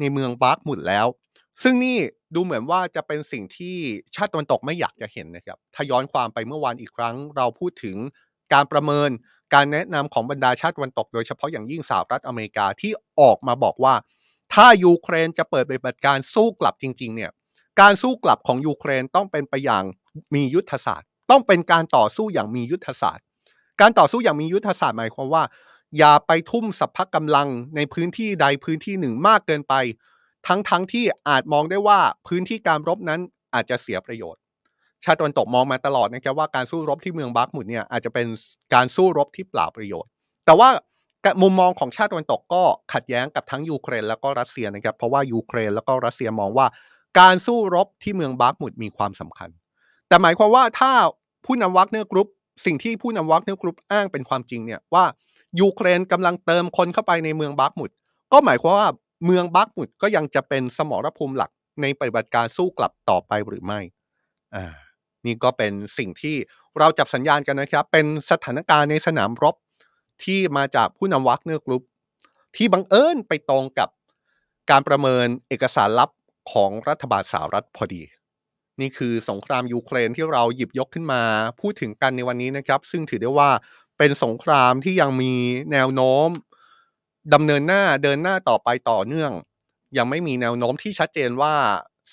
[0.00, 1.06] ในเมืองบาร์กมุดแล้ว
[1.62, 1.98] ซึ่งนี่
[2.34, 3.76] ดูเหมือนว่าจะเป็นสิ่งที่
[4.14, 7.96] ชาติตะวันตกไม่อยากจะเห็นนะครับ ถ้าย้อนความไปเมื่อวานอีกครั้ง เราพูดถึง
[8.52, 9.10] การประเมิน
[9.54, 13.94] การแนะนำของบรรดาชาติตะวันตก โดยเฉพาะอย่างยิ่งสหรัฐอเมริกาที่ออกมาบอกว่า
[14.54, 17.30] ถ้ายูเครนจะเปิดปฏิบัติการสู้กลับจริง ๆ เนี่ย
[17.80, 19.84] การสู้กลับของยูเครนต้องเป็นไปอย่าง
[20.34, 23.24] มียุทธศาสตร์ ต้องเป็นการต่อสู้อย่างมียุทธศาสตร์
[23.80, 25.42] การต่อสู้อย่างมียุทธศาสตร์หมายความว่า
[25.98, 29.74] อย่าไปทุ่มสัพพะกำลังในพื้นที่ใดพื้นที่หนึ่งมากเกินไป
[30.46, 31.98] ทั้งๆทที่อาจมองได้ว่า
[32.28, 33.20] พื้นที่การรบนั้น
[33.54, 34.40] อาจจะเสียประโยชน์
[35.04, 38.26] ชาติตะวันตกมองมาตลอดนะครับว่าการสู้รบที่เมืองบาร์กมุดเนี่ยอาจจะเป็น
[38.74, 40.10] การสู้รบที่เปล่าประโยชน์
[40.46, 40.68] แต่ว่า
[41.42, 46.66] มุมมองของชาติตะวันตกก็ขัดแย้งกับทั้งยูเครนแล้วก็รัสเซียนะครับ เพราะว่ายูเครนแล้วก็รัสเซียมองว่า
[47.20, 49.50] การสู้รบที่เมืองบาร์กมุดมีความสำคัญ
[50.08, 50.92] แต่หมายความว่าถ้า
[51.46, 52.28] ผู้นำวัคเนอร์กรุ๊ป
[52.66, 55.04] สิ่งที่ผู้นำวัคเนอร์กรุ๊ปอ้างเป็นความจริงเนี่ยว่า
[55.60, 57.90] ยูเครนกำลังเติมคนเข้าไปในเมืองบาร์กมุด
[58.32, 58.88] ก็หมายความว่า
[59.24, 61.50] เมืองบาร์กมุดก็ยังจะเป็นสมรภูมิหลัก
[61.82, 63.80] ในปฏิบัติการสู้กลับต่อไปหรือไม่
[64.54, 64.64] อ่า
[65.26, 66.36] นี่ก็เป็นสิ่งที่
[66.78, 69.54] เราจับสัญญาณกันนะครับ เป็นสถานการณ์ในสนามรบ
[70.24, 71.82] ที่มาจากผู้นำวัคเนอร์กรุ๊ป
[72.56, 73.88] ที่บังเอิญไปตรงกับ
[74.70, 76.10] การประเมินเอกสารลับ
[76.52, 78.02] ของรัฐบาลสหรัฐพอดี
[78.80, 81.22] นี่คือสงครามยูเครนที่เราหยิบยกขึ้นมา
[81.60, 83.50] พูดถึงกันในวันนี้นะครับ ซึ่งถือได้ว่า
[83.98, 85.32] เป็นสงครามที่ยังมี
[85.72, 86.28] แนวโน้ม
[87.34, 89.32] ดำเนินหน้าเดินหน้าต่อไปต่อเนื่อง
[89.96, 91.54] ยังไม่มีแนวโน้มที่ชัดเจนว่า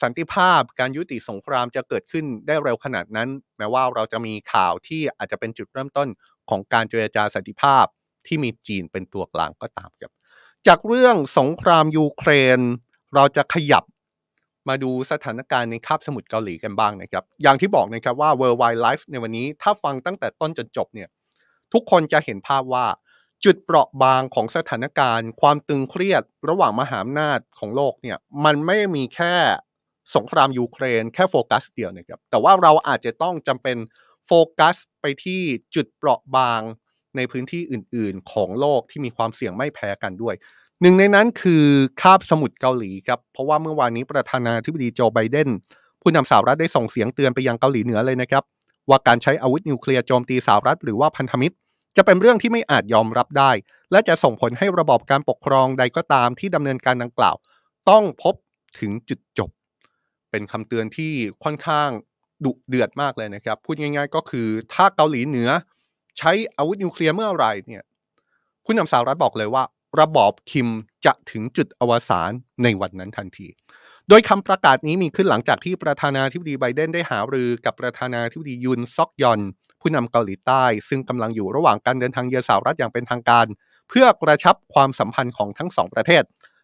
[0.01, 6.07] สันติภาพการยุติสงครามจะเกิดขึ้นได้เร็วขนาดนั้น แม้ว่าเราจะมีข่าวที่อาจจะเป็นจุดเริ่มต้น
[6.49, 7.85] ของการเจรจาสันติภาพ
[8.27, 10.11] ที่มีจีนเป็นตัวกลางก็ตามครับ
[10.67, 12.59] จากเรื่องสงครามยูเครน
[13.15, 13.83] เราจะขยับ
[14.69, 21.09] มาดูสถานการณ์ในคาบสมุทรเกาหลีกันบ้างนะครับ อย่างที่บอกนะครับว่า Worldwide Life ในวันนี้ถ้าฟังตั้งแต่ต้นจนจบเนี่ย
[21.73, 22.85] ทุกคนจะเห็นภาพว่า
[23.45, 29.35] จุดเปราะบางของสถานการณ์ ความตึงเครียดระหว่างมหาอำนาจของโลกเนี่ยมันไม่มีแค่
[30.15, 33.77] สงครามยูเครนแค่โฟกัสเดียวนะครับแต่ว่าเราอาจจะต้องจำเป็น
[34.27, 35.41] โฟกัสไปที่
[35.75, 36.61] จุดเปราะบาง
[37.17, 40.35] ในพื้นที่อื่น ๆ ของโลกที่มีความเสี่ยงไม่แพ้กันด้วย
[40.81, 41.65] หนึ่งในนั้นคือ
[42.01, 45.49] คาบสมุทรเกาหลีครับ เพราะว่าเมื่อวานนี้ประธานาธิบดีโจไบเดน
[46.01, 48.43] ผู้นำสหรัฐได้ส่งเสียงเตือนไปยังเกาหลีเหนือเลยนะครับ
[48.89, 51.55] ว่าการใช้อาวุธนิวเคลียร์โจมตีสหรัฐหรือว่าพันธมิตร
[51.97, 53.51] จะเป็นเรื่องที่ไม่อาจยอมรับได้
[53.91, 57.35] และจะส่งผลให้ระบอบการปกครองใดก็ตามที่ดำเนินการดังกล่าว
[57.89, 58.35] ต้องพบ
[58.79, 59.49] ถึงจุดจบ
[60.31, 61.11] เป็นคำเตือนที่
[61.43, 61.89] ค่อนข้าง
[62.45, 65.49] ดุเดือดมากเลยนะครับ พูดง่าย ๆ ก็คือถ้าเกาหลีเหนือ
[66.17, 67.83] ใช้อาวุธนิวเคลียร์เมื่อไหร่เนี่ย
[68.65, 69.63] ผู้นำสหรัฐบอกเลยว่า
[69.99, 70.69] ระบอบคิม
[71.05, 72.31] จะถึงจุดอวสาน
[72.63, 73.47] ในวันนั้นทันที
[74.09, 79.41] โดยคำประกาศนี้มีขึ้นหลังจากที่ประธานาธิบดีไบเดนได้หารือกับประธานาธิบดียุนซอกยอน
[79.81, 83.45] ผู้นำเกาหลีใต้ ซึ่งกำลังอยู่ระหว่างการเดินทางเยือนสหรัฐอย่างเป็นทางการ
[83.89, 86.23] เพื่อกระชับความสัมพันธ์ของทั้งสองประเทศ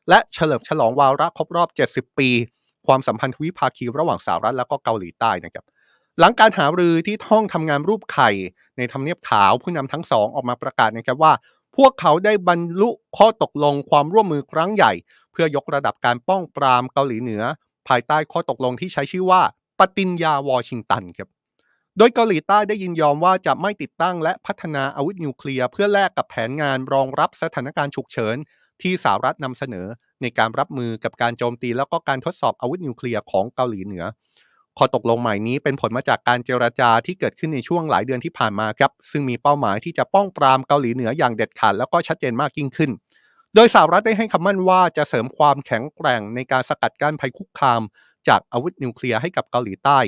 [0.09, 2.29] และเฉลิมฉลองวาระครบรอบ 70 ปี
[2.87, 5.65] ความสัมพันธ์ทวิภาคีระหว่างสหรัฐและก็เกาหลีใต้นะครับ
[6.19, 8.29] หลังการหารือที่ห้องทำงานรูปไข่
[8.77, 11.33] ในทำเนียบขาวผู้นำทั้งสองออกมาประกาศนะครับว่า
[11.77, 14.91] พวกเขาได้บรรลุข้อตกลงความร่วมมือครั้งใหญ่
[15.31, 17.43] เพื่อยกระดับการป้องปรามเกาหลีเหนือ
[17.87, 19.41] ภายใต้ข้อตกลงที่ใช้ชื่อว่า
[19.79, 21.29] ปฏิญญาวอชิงตันครับ
[21.97, 28.35] โดยเกาหลีใต้ได้ยินยอมว่าจะไม่ติดตั้งและพัฒนาอาวุธนิวเคลียร์เพื่อแลกกับแผนงานรองรับสถานการณ์ฉุกเฉิน
[28.81, 29.87] ที่สหรัฐนำเสนอ
[30.21, 34.03] ในการรับมือกับการโจมตีแล้วก็การทดสอบอาวุธนิวเคลียร์ของเกาหลีเหนือ
[34.79, 42.91] ข้อตกลงใหม่นี้เป็นผลมาจากการเจรจาที่เกิดขึ้นในช่วงหลายเดือนที่ผ่านมาครับซึ่งมีเป้าหมายที่จะป้องปรามเกาหลีเหนืออย่างเด็ดขาดแล้วก็ชัดเจนมากยิ่งขึ้น
[43.55, 47.81] โดยสหรัฐได้ให้คำมั่นว่าจะเสริมความแข็งแกร่งในการสกัดกั้นภัยคุกคาม
[48.27, 49.99] จากอาวุธนิวเคลียร์ให้กับเกาหลีใต้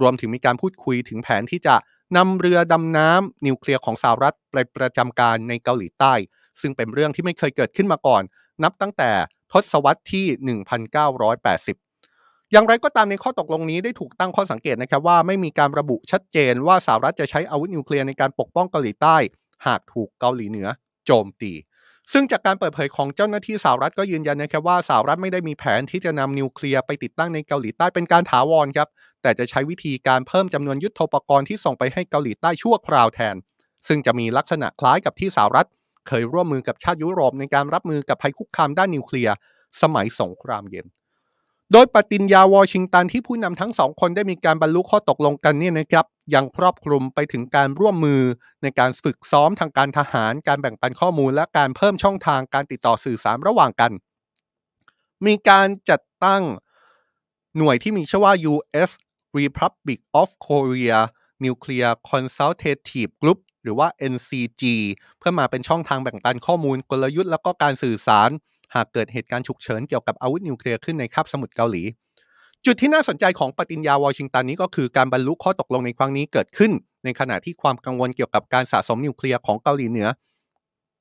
[0.00, 1.74] รวมถึงมีการพูดคุยถึงแผนที่จะ
[2.16, 6.14] นำเรือดำน้ำนิวเคลียร์ของสหรัฐไปประจำการในเกาหลีใต้
[6.60, 8.22] ซึ่งเป็นเรื่องที่ไม่เคยเกิดขึ้นมาก่อน
[8.62, 9.10] นับตั้งแต่
[9.52, 10.26] ทศวรรษที่
[10.60, 11.89] 1980
[12.52, 19.16] อย่างไรก็ตามในข้อตกลงนี้ได้ถูกตั้งข้อสังเกตนะครับว่าไม่มีการระบุชัดเจนว่าสหรัฐจะใช้อาวุธนิวเคลียร์ในการปกป้องเกาหลีใต้
[19.66, 20.68] หากถูกเกาหลีเหนือ
[21.06, 21.52] โจมตี
[22.12, 28.88] ซึ่งจากการเปิดเผยของเจ้าหน้าที่สหรัฐก็ยืนยันนะครับว่าสหรัฐไม่ได้มีแผนที่จะนำนิวเคลียร์ไปติดตั้งในเกาหลีใต้เป็นการถาวรครับ
[29.22, 33.36] แต่จะใช้วิธีการเพิ่มจำนวนยุทธปกรณ์ที่ส่งไปให้เกาหลีใต้ชั่วคราวแทน
[33.88, 35.68] ซึ่งจะมีลักษณะคล้ายกับที่สหรัฐ
[36.08, 39.34] เคยร่วมมือกับชาติยุโรปในการรับมือกับภัยคุกคามด้านนิวเคลียร์
[39.82, 40.86] สมัยสงครามเย็น
[41.72, 48.22] โดยปฏิญญาวอชิงตันที่ผู้นำทั้งสองคนได้มีการบรรลุข้อตกลงกันเนี่ยนะครับยังครอบคลุมไปถึงการร่วมมือ
[48.62, 53.92] ในการฝึกซ้อมทางการทหาร การแบ่งปันข้อมูล และการเพิ่มช่องทางการติดต่อสื่อสารระหว่างกัน
[55.26, 56.42] มีการจัดตั้ง
[57.56, 58.90] หน่วยที่มีชื่อว่า U.S.
[59.38, 60.98] Republic of Korea
[61.44, 64.62] Nuclear Consultative Group หรือว่า NCG
[65.18, 68.30] เพื่อมาเป็นช่องทางแบ่งปันข้อมูลกลยุทธ์ แล้วก็การสื่อสาร
[68.74, 71.82] หากเกิดเหตุการณ์ฉุกเฉินเกี่ยวกับอาวุธนิวเคลียร์ขึ้นในคาบสมุทรเกาหลี
[72.66, 76.72] จุดที่น่าสนใจของปฏิญญาวอชิงตันนี้ก็คือการบรรลุข้อตกลงในครั้งนี้เกิดขึ้น
[77.04, 80.08] ในขณะที่ความกังวลเกี่ยวกับการสะสมนิวเคลียร์ของเกาหลีเหนือ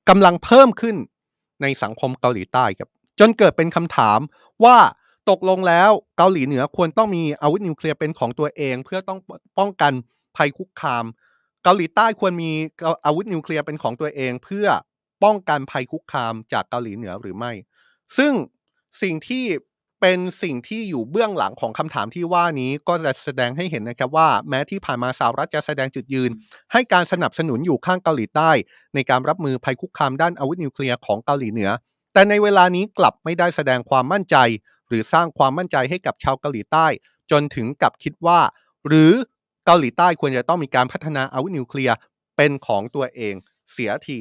[0.10, 0.96] กำลังเพิ่มขึ้น
[1.62, 4.20] ในสังคมเกาหลีใต้ครับจนเกิดเป็นคำถาม
[4.66, 4.78] ว่า
[5.30, 9.20] ตกลงแล้วเกาหลีเหนือควรต้องมีอาวุธนิวเคลียร์เป็นของตัวเอง เพื่อต้อง
[9.60, 9.94] ป้องกัน
[10.38, 11.06] ภัยคุกคาม
[11.64, 12.52] เกาหลีใต้ควรมี
[13.06, 14.68] อาวุธนิวเคลียร์เป็นของตัวเอง เพื่อ
[15.24, 17.52] ป้องกันภัยคุกคามจากเกาหลีเหนือหรือไม่
[18.18, 18.34] ซึ่ง
[19.02, 19.46] สิ่งที่
[20.02, 26.32] เป็นสิ่งที่อยู่เบื้องหลังของคำถามที่ว่านี้ก็จะแสดงให้เห็นนะครับว่า แม้ที่ผ่านมาสหรัฐจะแสดงจุดยืน
[26.72, 28.52] ให้การสนับสนุนอยู่ข้างเกาหลีใต้
[28.96, 31.72] ในการรับมือภัยคุกคามด้านอาวุธนิวเคลียร์ของเกาหลีเหนือ
[32.14, 34.36] แต่ในเวลานี้กลับไม่ได้แสดงความมั่นใจ
[34.88, 36.86] หรือสร้างความมั่นใจให้กับชาวเกาหลีใต้
[37.32, 38.40] จนถึงกับคิดว่า
[38.88, 39.12] หรือ
[39.66, 41.96] เกาหลีใต้ควรจะต้องมีการพัฒนาอาวุธนิวเคลียร์
[42.38, 43.36] เป็นของตัวเอง
[43.72, 44.20] เสียที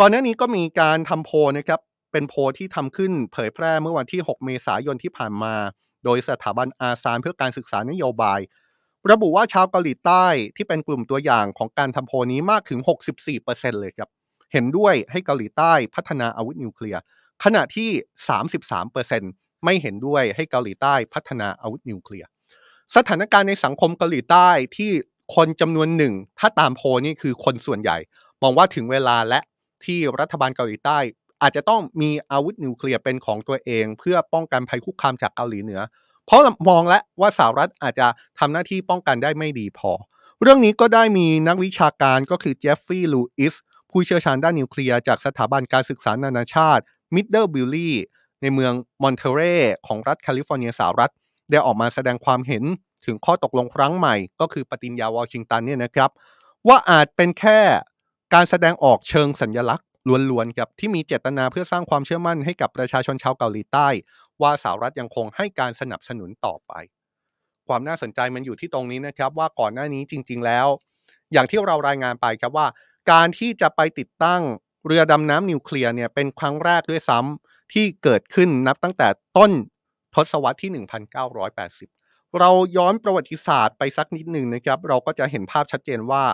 [0.00, 1.80] ก่อนหน้านี้ก็มีการทำโพลนะครับ
[2.12, 5.54] เป็นโพลที่ทำขึ้นเผยแพร่เมื่อวันที่ 6 เมษายนที่ผ่านมา
[6.04, 8.40] โดยสถาบันอาซานเพื่อการศึกษานโยบาย
[9.10, 12.80] ระบุว่าชาวเกาหลีใต้ที่เป็นกลุ่มตัวอย่างของการทำโพลนี้มากถึง
[13.30, 14.08] 64%เลยครับ
[14.52, 17.00] เห็นด้วยให้เกาหลีใต้พัฒนาอาวุธนิวเคลียร์
[17.44, 17.90] ขณะที่
[18.76, 22.28] 33%ไม่เห็นด้วยให้เกาหลีใต้พัฒนาอาวุธนิวเคลียร์
[22.96, 24.90] สถานการณ์ในสังคมเกาหลีใต้ที่
[25.36, 27.96] คนจำนวนหนึ่ง ถ้าตามโพลนี่คือคนส่วนใหญ่
[28.42, 29.40] มองว่าถึงเวลาและ
[29.84, 30.98] ที่รัฐบาลเกาหลีใต้
[31.42, 35.80] อาจจะต้องมีอาวุธนิวเคลียร์เป็นของตัวเอง เพื่อป้องกันภัยคุกคามจากเกาหลีเหนือ
[36.26, 38.06] เพราะมองแล้วว่าสหรัฐอาจจะ
[38.38, 39.92] ทำหน้าที่ป้องกันได้ไม่ดีพอ
[40.42, 43.54] เรื่องนี้ก็ได้มีนักวิชาการก็คือเจฟฟรีย์ลูอิส
[43.90, 46.82] ผู้เชี่ยวชาญด้านนิวเคลียร์จากสถาบันการศึกษานานาชาติ
[47.14, 47.96] มิดเดิลเบอรี
[48.42, 49.40] ในเมืองมอนเทอเรย์
[49.86, 51.12] ของรัฐแคลิฟอร์เนียสหรัฐ
[51.50, 52.64] ได้ออกมาแสดงความเห็น
[53.06, 56.10] ถึงข้อตกลงครั้งใหม่ ก็คือปฏิญญาวอชิงตันเนี่ยนะครับ
[56.68, 57.60] ว่าอาจเป็นแค่
[58.34, 59.86] การแสดงออกเชิงสัญญลักษณ์
[60.30, 63.88] ล้วนๆครับที่มีเจตนาเพื่อสร้างความเชื่อมั่นให้กับประชาชนชาวเกาหลีใต้
[64.42, 66.72] ว่าสหรัฐยังคงให้การสนับสนุนต่อไป
[67.68, 70.66] ความน่าสนใจมันอยู่ที่ตรงนี้นะครับว่าก่อนหน้านี้จริง ๆ แล้ว
[71.32, 72.66] อย่างที่เรารายงานไปครับว่า
[73.12, 74.42] การที่จะไปติดตั้ง
[74.86, 79.50] เรือดำน้ำนิวเคลียร์เนี่ยเป็นครั้งแรกด้วยซ้ำที่เกิดขึ้นนับตั้งแต่ต้น
[80.14, 80.70] ทศวรรษที่
[81.56, 86.24] 1980 เราย้อนประวัติศาสตร์ไปสักนิดหนึ่งนะครับ เราก็จะเห็นภาพชัดเจนว่า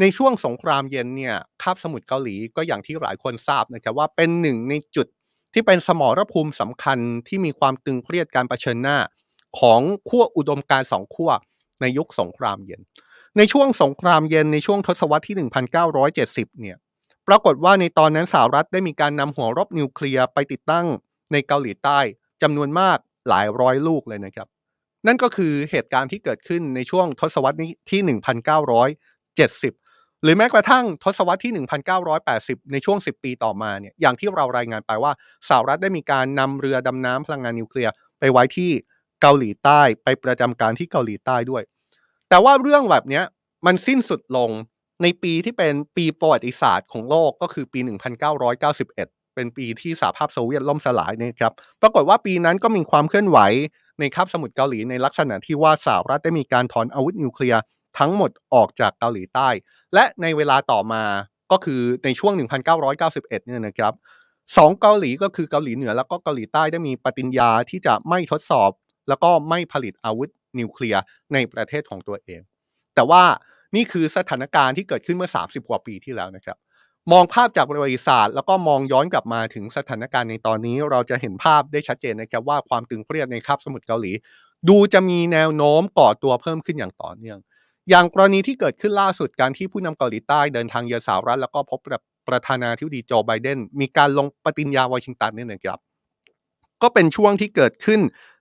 [0.00, 5.06] ในช่วงสงครามเย็นเนี่ยคาบสมุทรเกาหลีก็อย่างที่หลายคนทราบนะครับว่าเป็นหนึ่งในจุด
[5.54, 8.98] ที่เป็นสมรภูมิสำคัญที่มีความตึงเครียดการรเผชิญหน้า
[9.58, 11.30] ของขั้วอุดมการสองขั้ว
[11.80, 12.80] ในยุคสงครามเย็น
[13.36, 15.36] ในช่วงสงครามเย็นในช่วงทศวรรษที่
[15.98, 16.76] 1970 เนี่ย
[17.28, 20.86] ปรากฏว่าในตอนนั้นสหรัฐได้มีการนำหัวรบนิวเคลียร์ไปติดตั้ง
[21.32, 21.98] ในเกาหลีใต้
[22.42, 24.48] จำนวนมากหลายร้อยลูกเลยนะครับ
[25.06, 27.56] นั่นก็คือเหตุการณ์ที่เกิดขึ้นในช่วงทศวรรษ
[27.90, 29.83] ที่ 1970
[30.24, 31.52] หรือแม้กระทั่งทศวรรษที่
[32.12, 35.12] 1980 ในช่วง 10 ปีต่อมาเนี่ยอย่างที่เรารายงานไปว่า
[35.48, 38.70] สหรัฐได้มีการนำเรือดำน้ำพลังงานนิวเคลียร์ไปไว้ที่
[39.22, 41.62] เกาหลีใต้ไปประจำการที่เกาหลีใต้ด้วย
[42.28, 43.22] แต่ว่าเรื่องแบบนี้
[43.66, 44.50] มันสิ้นสุดลง
[45.02, 47.80] ในปีที่เป็นปีประวัติศาสตร์ของโลกก็คือปี
[48.52, 53.38] 1991 เป็นปีที่สหภาพโซเวียตล่มสลายนะครับปรากฏว่าปีนั้นก็มีความเคลื่อนไหว
[54.00, 57.62] ในคาบสมุทรเกาหลีในลักษณะที่ว่าสหรัฐได้มีการถอนอาวุธนิวเคลียร์
[57.98, 59.48] ทั้งหมดออกจากเกาหลีใต้
[59.94, 61.02] และในเวลาต่อมา
[61.52, 62.32] ก็คือในช่วง
[62.74, 63.94] 1991 เนี่ยนะครับ
[64.56, 68.70] สองเกาหลีก็คือเกาหลีเหนือแล้วก็เกาหลีใต้ได้มีปฏิญญาที่จะไม่ทดสอบ
[69.08, 70.28] แล้วก็ไม่ผลิตอาวุธ
[70.58, 71.02] นิวเคลียร์
[71.32, 72.40] ในประเทศของตัวเอง
[72.94, 73.22] แต่ว่า
[73.76, 76.56] นี่คือสถานการณ์ที่เกิดขึ้นเมื่อ 30 กว่าปีที่แล้วนะครับ
[77.12, 84.12] มองภาพจากประวัติศาสตร์ แล้วก็มองย้อนกลับมาถึงสถานการณ์ในตอนนี้ เราจะเห็นภาพได้ชัดเจนนะครับว่าความตึงเครียดในคาบสมุทรเกาหลี
[84.68, 87.38] ดูจะมีแนวโน้มก่อตัวเพิ่มขึ้นอย่างต่อเนื่อง
[87.90, 95.78] อย่างกรณีที่เกิดขึ้นล่าสุดการที่ผู้นำเกาหลีใต้เดินทางเยือนสหรัฐแล้วก็พบกับประธานาธิบดีโจไบเดนมีการลงปฏิญญาวอชิงตันเนี่ยนะครับ
[96.82, 98.00] ก็เป็นช่วงที่เกิดขึ้น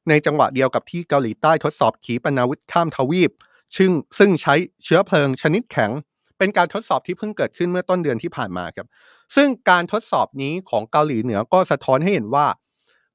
[0.09, 3.31] ในจังหวะเดียวกับที่เกาหลีใต้ทดสอบขีปนาวุธข้ามทวีป
[3.77, 5.91] ซึ่งซึ่งใช้เชื้อเพลิงชนิดแข็ง
[6.37, 8.87] เป็นการทดสอบที่เพิ่งเกิดขึ้นเมื่อต้นเดือนที่ผ่านมาครับ
[9.35, 12.47] ซึ่งการทดสอบนี้ของเกาหลีเหนือก็สะท้อนให้เห็นว่า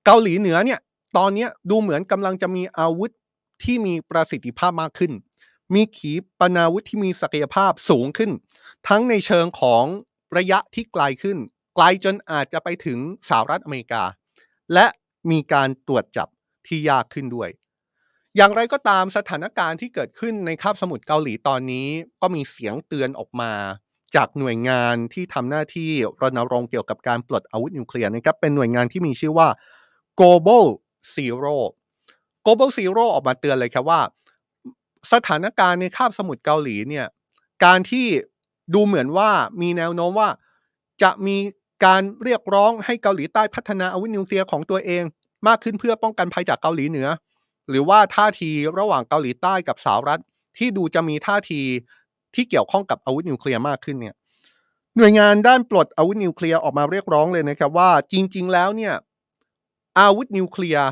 [0.04, 0.80] เกาหลีเหนือเนี่ย
[1.16, 3.10] ตอนนี้ดูเหมือนกำลังจะมีอาวุธ
[3.62, 5.12] ที่มีประสิทธิภาพมากขึ้น
[5.74, 8.30] มีขีปนาวุธที่มีศักยภาพสูงขึ้น
[8.88, 9.84] ทั้งในเชิงของ
[10.36, 11.38] ระยะที่ไกลขึ้น
[11.74, 14.04] ไกลจนอาจจะไปถึงสหรัฐอเมริกา
[14.74, 14.86] และ
[15.30, 16.28] มีการตรวจจับ
[16.66, 17.48] ที่ยากขึ้นด้วย
[18.36, 21.88] อย่างไรก็ตามสถานการณ์ที่เกิดขึ้นในคาบสมุทรเกาหลีตอนนี้
[22.22, 23.52] ก็มีเสียงเตือนออกมา
[24.16, 29.48] จากหน่วยงานที่ทำหน้าที่รณรงค์เกี่ยวกับการปลดอาวุธนิวเคลียร์นะครับเป็นหน่วยงานที่มีชื่อว่า
[30.20, 30.64] Global
[31.14, 31.56] Zero
[32.44, 34.00] Global Zero ออกมาเตือนเลยครับว่า
[35.12, 37.06] สถานการณ์ในคาบสมุทรเกาหลีเนี่ย
[37.64, 38.06] การที่
[38.74, 39.30] ดูเหมือนว่า
[39.62, 40.30] มีแนวโน้มว่า
[41.02, 41.36] จะมี
[41.84, 45.04] การเรียกร้องให้เกาหลีใต้พัฒนาอาวุธนิวเคลียร์ของตัวเอง
[45.46, 47.08] มากขึ้นเพื่อป้องกันภัยจากเกาหลีเหนือ
[47.68, 50.20] หรือว่าท่าทีระหว่างเกาหลีใต้กับสหรัฐ
[50.58, 51.60] ที่ดูจะมีท่าที
[52.34, 54.14] ที่เกี่ยวข้องกับอาวุธนิวเคลียร์มากขึ้นเนี่ย
[54.96, 58.94] หน่วยงานด้านปลดอาวุธนิวเคลียร์ออกมาเรียกร้องเลยนะครับว่าจริง ๆ แล้วเนี่ย
[59.98, 60.86] อาวุธนิวเคลียร์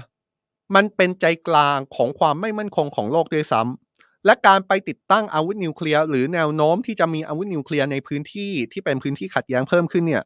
[0.75, 3.86] มันเป็นใจกลางของความไม่มั่นคงของโลกด้วยซ้ำ
[4.27, 10.23] และการไปติดตั้งอาวุธนิวเคลียร์หรือแนวโน้มที่จะมีอาวุธนิวเคลียร์ในพื้นที่ที่เป็นพื้นที่ขัดแย้งเพิ่มขึ้นเนี่ย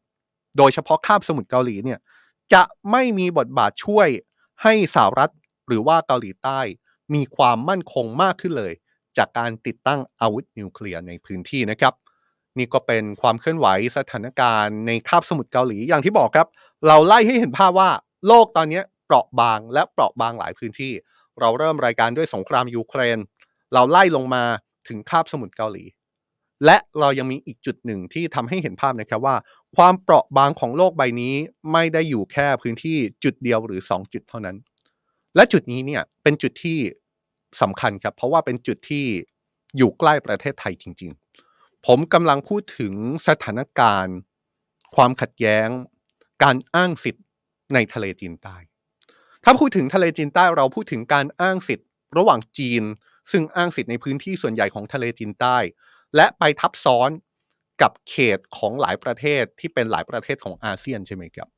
[0.57, 1.99] โดยเฉพาะคาบสมุทรเกาหลีเนี่ย
[2.53, 4.09] จะไม่มีบทบาทช่วย
[4.63, 5.33] ให้สหรัฐ
[5.69, 6.61] หรือว่าเกาหลีใต้
[7.15, 8.73] มีความมั่นคงมากขึ้นเลย
[9.19, 11.95] จากการติดตั้งอาวุธนิวเคลียร์ในพื้นที่นะครับ
[12.59, 16.49] นี่ก็เป็นความเคลื่อนไหวสถานการณ์ในคาบสมุทรเกาหลีอย่างที่บอกครับ
[16.87, 17.91] เราไล่ให้เห็นภาพว่า
[18.27, 20.93] โลกตอนนี้เปราะบางและเปราะบางหลายพื้นที่
[21.41, 23.19] เราเริ่มรายการด้วยสงครามยูเครน
[23.75, 24.45] เราไล่ลงมา
[24.89, 25.85] ถึงคาบสมุทรเกาหลี
[26.65, 29.37] และเรายังมีอีกจุดหนึ่งที่ทำให้เห็นภาพนะครับว่า
[29.77, 31.35] ความเปราะบางของโลกใบนี้
[31.73, 34.57] ไม่ได้อยู่แค่พื้นที่จุดเดียวหรือ 2 จุดเท่านั้น
[35.37, 36.79] และจุดนี้เนี่ยเป็นจุดที่
[37.63, 39.07] สำคัญครับ เพราะว่าเป็นจุดที่
[39.77, 41.11] อยู่ใกล้ประเทศไทยจริง
[41.49, 42.95] ๆ ผมกำลังพูดถึง
[43.29, 44.17] สถานการณ์
[44.95, 45.69] ความขัดแย้ง
[46.43, 47.25] การอ้างสิทธิ์
[47.75, 48.57] ในทะเลจีนใต้
[49.45, 52.83] ถ้าพูดถึงทะเลจีนใต้เราพูดถึงการอ้างสิทธิ์ ระหว่างจีน
[53.31, 55.57] ซึ่งอ้างสิทธิ์ในพื้นที่ส่วนใหญ่ของทะเลจีนใต้
[56.17, 57.11] และไปทับซ้อน
[57.83, 61.49] กับเขตของหลายประเทศที่เป็นหลายประเทศของอาเซียนใช่ไหมครับ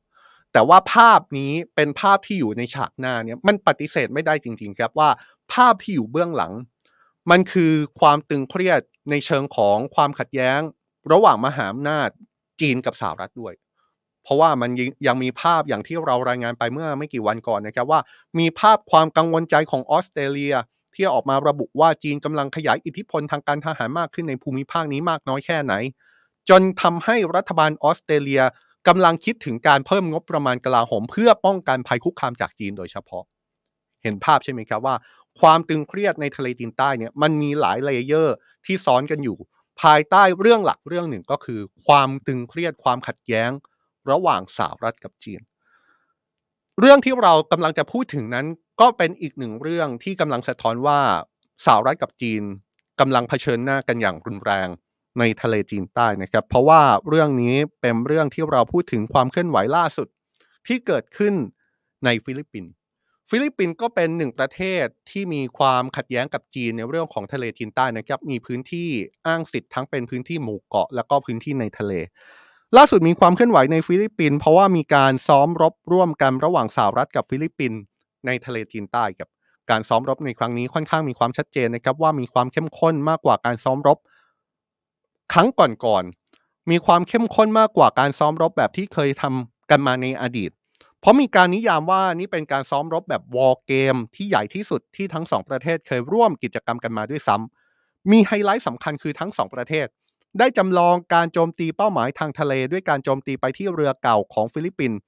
[0.53, 5.09] แต่ว่าภาพนี้เป็นภาพที่อยู่ในฉากหน้าเนี่ยมันปฏิเสธไม่ได้จริง ๆ ครับว่า
[5.53, 6.53] ภาพที่อยู่เบื้องหลัง
[7.31, 10.59] มันคือความตึงเครียดในเชิงของความขัดแย้ง
[11.11, 12.09] ระหว่างมหาอำนาจ
[12.61, 13.53] จีนกับสหรัฐด้วย
[14.23, 14.69] เพราะว่ามัน
[15.07, 17.99] ยังมีภาพอย่างที่เรารายงานไปเมื่อไม่กี่วันก่อนนะครับว่า
[18.39, 20.55] มีภาพความกังวลใจของออสเตรเลีย
[20.95, 25.73] ที่ออกมาระบุว่าจีนกำลังขยายอิทธิพลทางการทหารมากขึ้นในภูมิภาคนี้มากน้อยแค่ไหน
[26.49, 28.41] จนทำให้รัฐบาลออสเตรเลีย
[28.87, 33.23] กำลังคิดถึงการเพิ่มงบประมาณกลาโหม เพื่อป้องกันภัยคุกคามจากจีนโดยเฉพาะ
[34.03, 34.95] เห็นภาพใช่ไหมครับว่า
[35.39, 39.37] ความตึงเครียดในทะเลจีนใต้เนี่ยมันมีหลาย layer ที่ซ้อนกันอยู่
[39.81, 43.51] ภายใต้เรื่องหลักเรื่องหนึ่งก็คือ ความตึงเครียดความขัดแย้ง
[44.11, 45.41] ระหว่างสหรัฐกับจีน
[46.79, 48.45] เรื่องที่เรากำลังจะพูดถึงนั้น
[48.81, 50.99] ก็เป็นอีกหนึ่งเรื่องที่กำลังสะท้อนว่า
[51.65, 52.43] สหรัฐกับจีน
[52.99, 54.67] กำลังเผชิญหน้ากันอย่างรุนแรง
[55.19, 60.07] ในทะเลจีนใต้นะครับ เพราะว่าเรื่องนี้เป็นเรื่องที่เราพูดถึงความเคลื่อนไหวล่าสุด
[60.67, 61.33] ที่เกิดขึ้น
[62.05, 62.71] ในฟิลิปปินส์
[63.29, 68.89] ฟิลิปปินส์ก็เป็นหนึ่งประเทศที่มีความขัดแย้งกับจีนในเรื่องของทะเลจีนใต้นะครับ มีพื้นที่
[69.27, 71.93] อ้างสิทธิ์ทั้งเป็นพื้นที่หมู่เกาะ แล้วก็พื้นที่ในทะเล
[72.77, 77.79] ล่าสุดมีความเคลื่อนไหวในฟิลิปปินส์เพราะว่ามีการซ้อมรบร่วมกันระหว่างสหรัฐกับฟิลิปปินส์
[78.25, 79.27] ในทะเลจีนใต้กับ
[79.69, 83.97] การซ้อมรบในครั้งนี้ค่อนข้างมีความชัดเจนนะครับว่ามีความเข้มข้นมากกว่าการซ้อมรบ
[85.33, 90.51] ครั้งก่อนๆมีความเข้มข้นมากกว่าการซ้อมรบแบบที่เคยทำกันมาในอดีต
[90.99, 99.87] เพราะมีการนิยามว่านี่เป็นการซ้อมรบแบบ war game ที่ใหญ่ที่สุดที่ทั้งสองประเทศเคยร่วมกิจกรรมกันมาด้วยซ้ำมีไฮไลท์สำคัญคือทั้งสองประเทศ
[100.39, 104.99] ได้จำลองการโจมตีเป้าหมายทางทะเลด้วยการโจมตีไปที่เรือเก่าของฟิลิปปินส์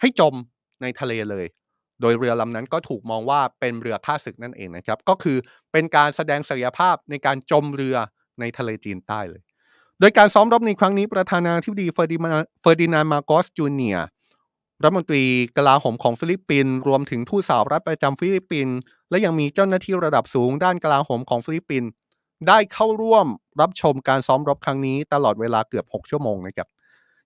[0.00, 0.34] ให้จม
[0.82, 1.46] ในทะเลเลย
[2.00, 5.36] โดยเรือลำนั้นก็ถูกมองว่าเป็นเรือฆ่าศึกนั่นเองนะครับ ก็คือ
[5.72, 7.96] เป็นการแสดงศักยภาพในการจมเรือ
[8.40, 9.42] ในทะเลจีนใต้เลย
[10.00, 13.98] โดยการซ้อมรบในครั้งนี้ประธานาธิบดีเฟอร์ดินานด์ เฟอร์ดินานด์ มาร์กอสจูเนียร์
[14.82, 15.24] รัฐมนตรี
[15.56, 18.76] กลาโหมของฟิลิปปินส์รวมถึงทูตสหรัฐประจำฟิลิปปินส์
[19.10, 21.88] และยังมีเจ้าหน้าที่ระดับสูงด้านกลาโหมของฟิลิปปินส์
[22.48, 23.26] ได้เข้าร่วม
[23.60, 26.68] รับชมการซ้อมรบครั้งนี้ตลอดเวลาเกือบ 6 ชั่วโมงนะครับ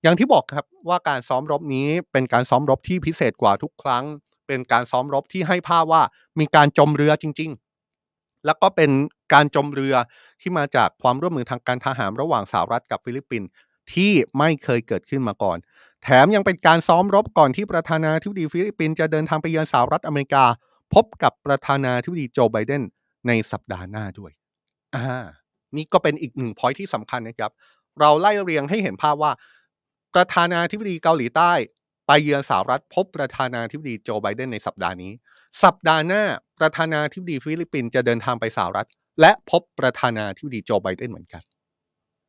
[0.02, 4.04] อย่างที่บอกครับว่าการซ้อมรบนี้เป็นการซ้อมรบที่พิเศษกว่าทุกครั้ง
[4.46, 6.02] เป็นการซ้อมรบที่ให้ภาพว่า
[6.38, 7.50] มีการจมเรือจริง
[7.96, 8.90] ๆ แล้วก็เป็น
[9.32, 9.94] การจมเรือ
[10.40, 13.48] ที่มาจากความร่วมมือทางการทหารระหว่างสหรัฐกับฟิลิปปินส์
[13.92, 15.58] ที่ไม่เคยเกิดขึ้นมาก่อน
[16.02, 20.44] แถมยังเป็นการซ้อมรบก่อนที่ประธานาธิบดีฟิลิปปินส์จะเดินทางไปเยือนสหรัฐอเมริกา
[20.94, 22.82] พบกับประธานาธิบดีโจไบเดน
[23.26, 24.32] ในสัปดาห์หน้าด้วย
[24.94, 25.24] อ่า
[25.76, 27.52] นี่ก็เป็นอีกหนึ่งพอยที่สำคัญนะครับ
[28.00, 29.32] เราไล่เรียงให้เห็นภาพว่า
[30.14, 31.52] ประธานาธิบดีเกาหลีใต้
[32.06, 35.12] ไปเยือนสหรัฐพบประธานาธิบดีโจไบเดนในสัปดาห์นี้
[35.62, 36.22] สัปดาห์หน้า
[36.58, 38.88] ประธานาธิบดีฟิลิปปินส์จะเดินทางไปสหรัฐ
[39.20, 41.42] และพบประธานาธิบดีโจไบเดนเหมือนกัน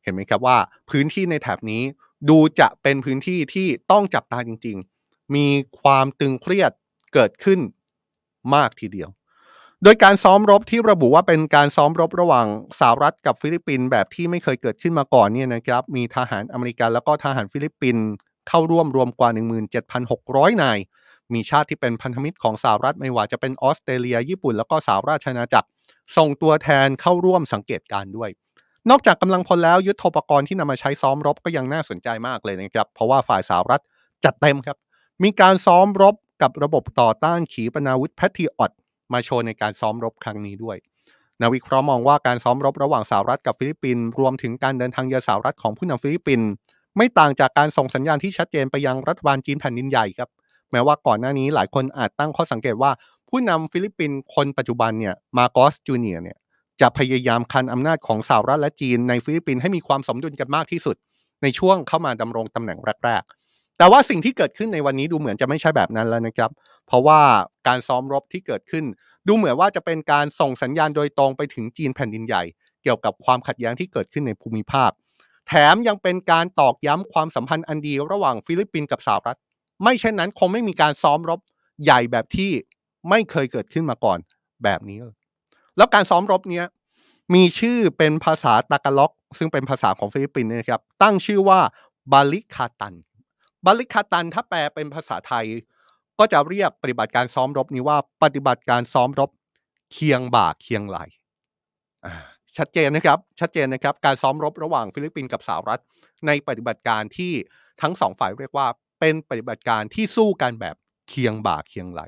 [0.04, 0.58] เห็นไหมครับว่า
[0.90, 1.84] พื้นที่ในแถบนี้
[2.30, 5.48] ดูจะเป็นพื้นที่ที่ต้องจับตาจริง ๆ มี
[5.82, 6.72] ความตึงเครียด
[7.14, 7.60] เกิดขึ้น
[8.56, 9.10] มากทีเดียว
[9.84, 12.48] โดยการซ้อมรบที่ระบุว่าเป็นการซ้อมรบระหว่าง
[12.80, 18.06] สหรัฐกับฟิลิปปินส์แบบที่ไม่เคยเกิดขึ้นมาก่อนเนี่ยนะครับมีทหารอเมริกันแล้วก็ทหารฟิลิปปินส์
[18.50, 19.30] เข้าร่วมรวมกว่า
[19.96, 20.78] 17,600 นาย
[21.34, 25.68] มีชาติที่เป็นพันธมิตรของสหรัฐไม่ว่าจะเป็นออสเตรเลีย ญี่ปุ่น แล้วก็สหราชอาณาจักร
[26.18, 28.30] ส่งตัวแทนเข้าร่วมสังเกตการณ์ด้วย
[28.90, 33.82] นอกจากกำลังพลแล้วยุทโธปกรณ์ที่นำมาใช้ซ้อมรบก็ยังน่าสนใจมากเลยนะครับเพราะว่าฝ่ายสหรัฐ
[34.26, 34.78] จัดเต็มครับ
[35.24, 38.72] มีการซ้อมรบกับระบบต่อต้านขีปนาวุธแพทริออต
[39.14, 40.78] มาโชว์ในการซ้อมรบครั้งนี้ด้วย
[41.42, 46.48] นักวิเคราะห์มองว่าการซ้อมรบระหว่างสหรัฐกับฟิลิปปินส์รวมถึงการเดินทางเยือนสหรัฐของผู้นำฟิลิปปินส์
[46.98, 50.30] ไม่ต่างจากการส่งสัญญาณที่ชัดเจนไปยังรัฐบาลจีนแผ่นดินใหญ่ครับ
[50.72, 52.92] แม้ว่าก่อนหน้านี้หลายคนอาจตั้งข้อสังเกตว่า
[53.30, 56.38] ผู้นำฟิลิปปินส์คนปัจจุบันเนี่ยมาร์กอสจูเนียร์เนี่ย
[56.82, 60.96] จะพยายามคานอำนาจของสหรัฐและจีนในฟิลิปปินส์ให้มีความสมดุลกันมากที่สุด
[61.44, 66.52] ในช่วงเข้ามาดำรงตำแหน่งแรก ๆ แต่ว่าสิ่งที่เกิดขึ้นในวันนี้ดูเหมือนจะไม่ใช่แบบนั้นแล้วนะครับ
[66.88, 67.22] เพราะว่า
[67.68, 68.86] การซ้อมรบที่เกิดขึ้น
[69.28, 72.44] ดูเหมือนว่าจะเป็นการส่งสัญญาณโดยตรงไปถึงจีนแผ่นดินใหญ่
[72.84, 74.92] เกี่ยวกับความขัดแย้งที่เกิดขึ้นในภูมิภาค
[75.48, 79.38] แถมยังเป็นการตอกย้ำความสัมพันธ์อันดีระหว่างฟิลิปปินส์กับสหรัฐ
[79.84, 81.40] ไม่เช่นนั้นคงไม่มีการซ้อมรบ
[81.84, 82.52] ใหญ่แบบที่
[83.10, 84.20] ไม่เคยเกิดขึ้นมาก่อน
[84.64, 84.98] แบบนี้
[85.78, 86.66] แล้วการซ้อมรบเนี้ย
[87.34, 91.60] มีชื่อเป็นภาษาตากาล็อก ซึ่งเป็นภาษาของฟิลิปปินส์นะครับ ตั้งชื่อว่า
[92.12, 92.94] บาลิคาตัน
[93.66, 95.46] บาลิคาตันถ้าแปลเป็นภาษาไทย
[96.20, 99.30] ก็จะเรียกปฏิบัติการซ้อมรบนี้ว่าปฏิบัติการซ้อมรบ
[99.94, 100.98] เคียงบ่าเคียงไหล่
[102.58, 105.82] ชัดเจนนะครับ ชัดเจนนะครับ การซ้อมรบระหว่างฟิลิปปินส์กับสหรัฐ
[106.28, 107.34] ในปฏิบัติการที่
[107.82, 108.68] ทั้งสองฝ่ายเรียกว่า
[109.00, 110.76] เป็นปฏิบัติการที่สู้กันแบบ
[111.10, 112.02] เคียงบ่าเคียงไหล่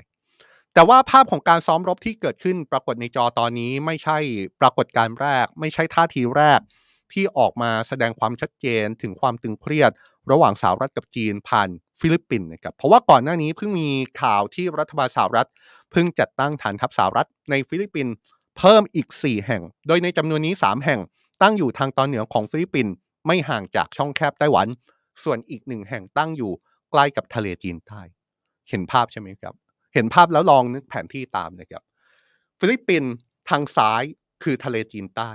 [0.74, 4.18] แต่ว่าภาพของการซ้อมรบที่เกิดขึ้นปรากฏในจอตอนนี้ไม่ใช่
[4.60, 6.60] ปรากฏการแรก ไม่ใช่ท่าทีแรก
[7.12, 9.90] ที่ออกมาแสดงความชัดเจนถึงความตึงเครียด
[10.30, 11.68] ระหว่างสหรัฐกับจีนผ่าน
[12.00, 13.88] ฟิลิปปินส์นะครับเพราะว่าก่อนหน้านี้เพิ่งมี
[14.22, 15.48] ข่าวที่รัฐบาลสหรัฐ
[15.92, 18.14] เพิ่งจัดตั้งฐานทัพสหรัฐในฟิลิปปินส์
[18.58, 21.00] เพิ่มอีก 4 แห่ง โดยในจำนวนนี้ 3 แห่ง
[21.42, 22.92] ตั้งอยู่ทางตอนเหนือของฟิลิปปินส์
[23.26, 24.66] ไม่ห่างจากช่องแคบไต้หวัน
[25.24, 26.52] ส่วนอีกหนึ่งแห่งตั้งอยู่
[26.90, 28.00] ใกล้กับทะเลจีนใต้
[28.68, 29.54] เห็นภาพใช่ไหมครับ
[29.94, 31.82] เห็นภาพแล้วลองนึกแผนที่ตามนะครับ
[32.58, 33.10] ฟิลิปปินส์
[33.48, 34.02] ทางซ้าย
[34.42, 35.30] คือทะเลจีนใต้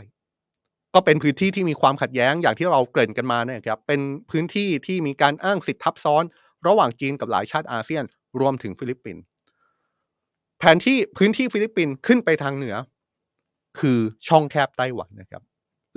[0.93, 4.01] ก็เป็นพื้นที่ที่มีความขัดแย้งอย่างที่เราเกริ่นกันมาเนี่ยครับเป็น
[4.32, 6.24] พื้นที่ที่มีการอ้างสิทธิ์ทับซ้อน
[6.68, 8.03] ระหว่างจีนกับหลายชาติอาเซียน
[8.39, 9.24] รวมถึงฟิลิปปินส์
[10.59, 12.76] แผนที่พื้นที่ฟิลิปปินส์ขึ้นไปทางเหนือ
[13.80, 15.43] คือช่องแคบไต้หวันนะครับ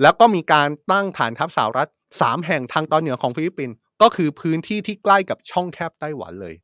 [0.01, 1.89] แล้วก็มีการตั้งฐานทัพสหรัฐ
[2.21, 6.55] สามแห่งทางตอนเหนือของฟิลิปปินส์ก็คือพื้นที่ที่ใกล้กับช่องแคบไต้หวันเลย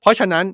[0.00, 0.44] เพราะฉะนั้น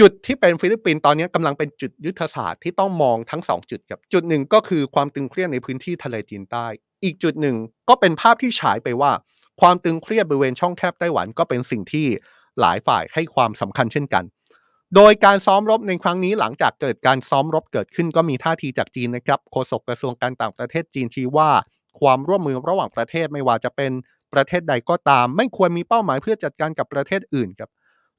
[0.00, 6.66] จุดที่เป็นฟิลิปปินส์ตอนนี้กำลังเป็นจุดยุทธศาสตร์ที่ต้องมองทั้งสองจุดครับจุดหนึ่งก็คือความตึงเครียดในพื้นที่ทะเลจีนใต้
[7.04, 7.56] อีกจุดหนึ่ง
[7.88, 9.12] ก็เป็นภาพที่ฉายไปว่า
[9.60, 12.06] ความตึงเครียดบริเวณช่องแคบไต้หวันก็เป็นสิ่งที่
[12.60, 14.24] หลายฝ่ายให้ความสำคัญเช่นกัน
[14.96, 21.50] โดยการซ้อมรบในครั้งนี้หลังจากเกิดการซ้อมรบเกิดขึ้นก็มีท่าทีจากจีนนะครับโฆษกกระทรวงการต่างประเทศจีนชี้ว่า
[22.00, 23.92] ความร่วมมือระหว่างประเทศไม่ว่าจะเป็น
[24.34, 27.70] ประเทศใดก็ตาม ไม่ควรมีเป้าหมายเพื่อจัดการกับประเทศอื่นครับ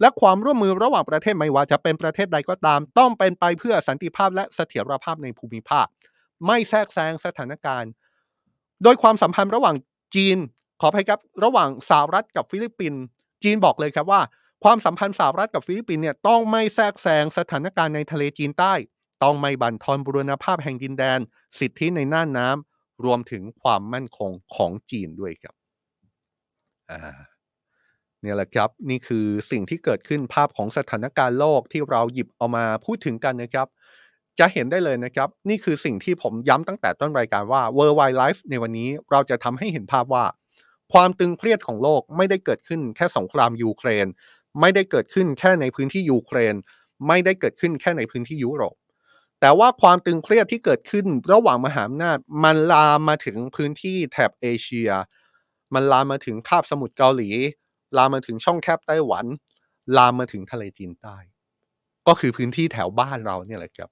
[0.01, 5.85] และความร่วมมือระหว่างประเทศไม่ว่าจะเป็นประเทศใดก็ตาม ต้องเป็นไปเพื่อสันติภาพและเสถียรภาพในภูมิภาค
[6.45, 7.91] ไม่แทรกแซงสถานการณ์
[8.83, 9.75] โดยความสัมพันธ์ระหว่าง
[10.15, 10.37] จีน
[10.81, 13.01] ขออภัยครับระหว่างสหรัฐกับฟิลิปปินส์
[13.43, 14.21] จีนบอกเลยครับว่า
[14.63, 18.73] ความสัมพันธ์สหรัฐกับฟิลิปปินส์เนี่ยต้องไม่แทรกแซงสถานการณ์ในทะเลจีนใต้
[19.23, 21.19] ต้องไม่บั่นทอนบุรณภาพแห่งดินแดน
[21.59, 25.55] สิทธิในน่านน้ำรวมถึงความมั่นคงของจีนด้วยครับ
[26.91, 26.99] อ่า
[28.21, 33.67] เนี่ยแหละครับนี่คือสิ่งที่เกิดขึ้นภาพของสถานการณ์โลกที่เราหยิบเอามาพูดถึงกันนะครับ
[34.39, 40.25] จะเห็นได้เลยนะครับ นี่คือสิ่งที่ผมย้ำตั้งแต่ต้นรายการว่า World Wide Life ในวันนี้เราจะทำให้เห็นภาพว่า
[40.93, 44.07] ความตึงเครียดของโลกไม่ได้เกิดขึ้นแค่สงครามยูเครน
[44.59, 46.55] ไม่ได้เกิดขึ้นแค่ในพื้นที่ยูเครน
[47.07, 48.75] ไม่ได้เกิดขึ้นแค่ในพื้นที่ยุโรป
[49.41, 54.89] แต่ว่าความตึงเครียดที่เกิดขึ้นระหว่างมหาอำนาจมันลามมาถึงพื้นที่แถบเอเชีย
[55.73, 57.29] มันลามมาถึงคาบสมุทรเกาหลี
[57.97, 59.25] ลามมาถึงช่องแคบไต้หวัน
[59.97, 61.17] ลามมาถึงทะเลจีนใต้
[62.07, 63.89] ก็คือพื้นที่แถวบ้านเราเนี่ยแหละครับ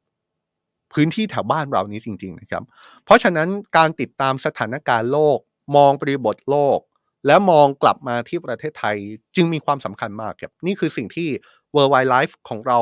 [0.94, 2.64] พื้นที่แถวบ้านเรานี้จริง ๆ นะครับ
[3.06, 5.40] เพราะฉะนั้นการติดตามสถานการณ์โลก
[5.76, 6.80] มองบริบทโลก
[7.28, 8.98] และมองกลับมาที่ประเทศไทย
[9.36, 11.30] จึงมีความสำคัญมากครับ นี่คือสิ่งที่
[11.76, 12.80] World Wide Life ของเรา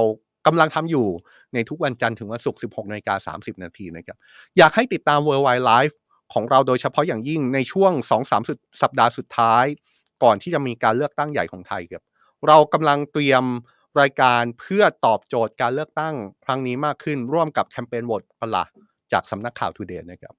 [0.48, 1.08] กำลังทำอยู่
[1.54, 4.18] ในทุกวันจันทร์ถึงวันศุกร์ 16นาฬิกา30 นาทีนะครับ
[4.58, 5.96] อยากให้ติดตาม Worldwide Live
[6.34, 7.92] ของเราโดยเฉพาะอย่างยิ่งในช่วง
[8.24, 9.66] 2-3สุดสัปดาห์สุดท้าย
[10.24, 12.04] ก่อนที่จะมีการเลือกตั้งใหญ่ของไทยครับ
[12.48, 13.44] เรากำลังเตรียม
[14.02, 16.16] รายการเพื่อตอบโจทย์การเลือกตั้ง
[16.46, 18.64] ครั้งนี้มากขึ้น ร่วมกับแคมเปญโหวตประหลา
[19.12, 20.34] จากสำนักข่าวทูเดย์นะครับ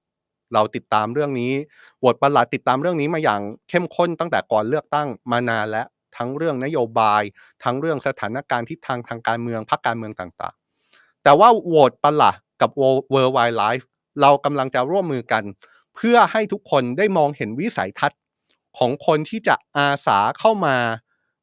[0.54, 1.52] เราติดตามเรื่องนี้
[1.98, 5.82] โหวตประหลาดติดตามเรื่องนี้มาอย่างเข้มข้นตั้งแต่ก่อนเลือกตั้งมานานและ
[6.16, 7.22] ทั้งเรื่องนโยบาย
[7.64, 12.70] ทั้งเรื่องสถานการณ์ทิศทางทางการเมืองพรรคการเมืองต่างๆ แต่ว่าโหวตประหลาดกับ
[13.14, 13.84] World Wide Life
[14.22, 15.44] เรากำลังจะร่วมมือกัน
[15.94, 18.20] เพื่อให้ทุกคนได้มองเห็นวิสัยทัศน์
[18.78, 20.76] ของคนที่จะอาสาเข้ามา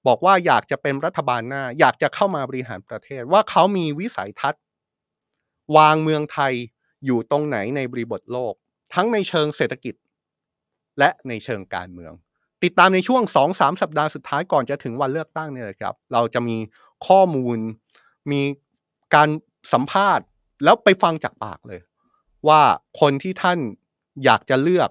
[0.07, 4.61] บอกว่าอยากจะเป็นรัฐบาลหน้า อยากจะเข้ามาบริหารประเทศ ว่าเขามีวิสัยทัศน์
[5.77, 6.53] วางเมืองไทย
[7.05, 8.53] อยู่ตรงไหนในบริบทโลก
[8.93, 9.95] ทั้งในเชิงเศรษฐกิจ
[10.99, 12.13] และในเชิงการเมือง
[12.63, 13.21] ติดตามในช่วง
[13.53, 16.57] 2-3 สัปดาห์สุดท้ายก่อนจะถึงวันเลือกตั้งเนี่ยครับ เราจะมี
[17.07, 17.57] ข้อมูล
[18.31, 18.41] มี
[19.15, 19.29] การ
[19.73, 20.25] สัมภาษณ์
[20.63, 21.81] แล้วไปฟังจากปากเลย
[22.47, 22.61] ว่า
[23.01, 23.59] คนที่ท่าน
[24.25, 24.89] อยากจะเลือก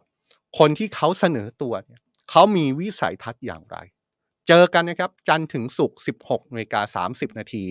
[0.59, 3.77] คนที่เขาเสนอตัวเนี่ยเขามีวิสัยทัศน์อย่างไร
[4.49, 7.65] เจอกันนะครับ จันทร์ถึงศุกร์ 16นาฬิกา30 นาที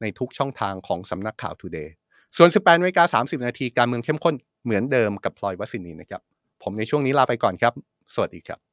[0.00, 1.88] ในทุกช่องทางของสำนักข่าว Today
[2.36, 4.34] ส่วน 18นาฬิกา30 นาทีการเมืองเข้มข้น
[4.64, 6.22] เหมือนเดิมกับพลอยวัสินีนะครับ
[6.62, 7.72] ผมในช่วงนี้ลาไปก่อนครับ
[8.14, 8.63] สวัสดีครับ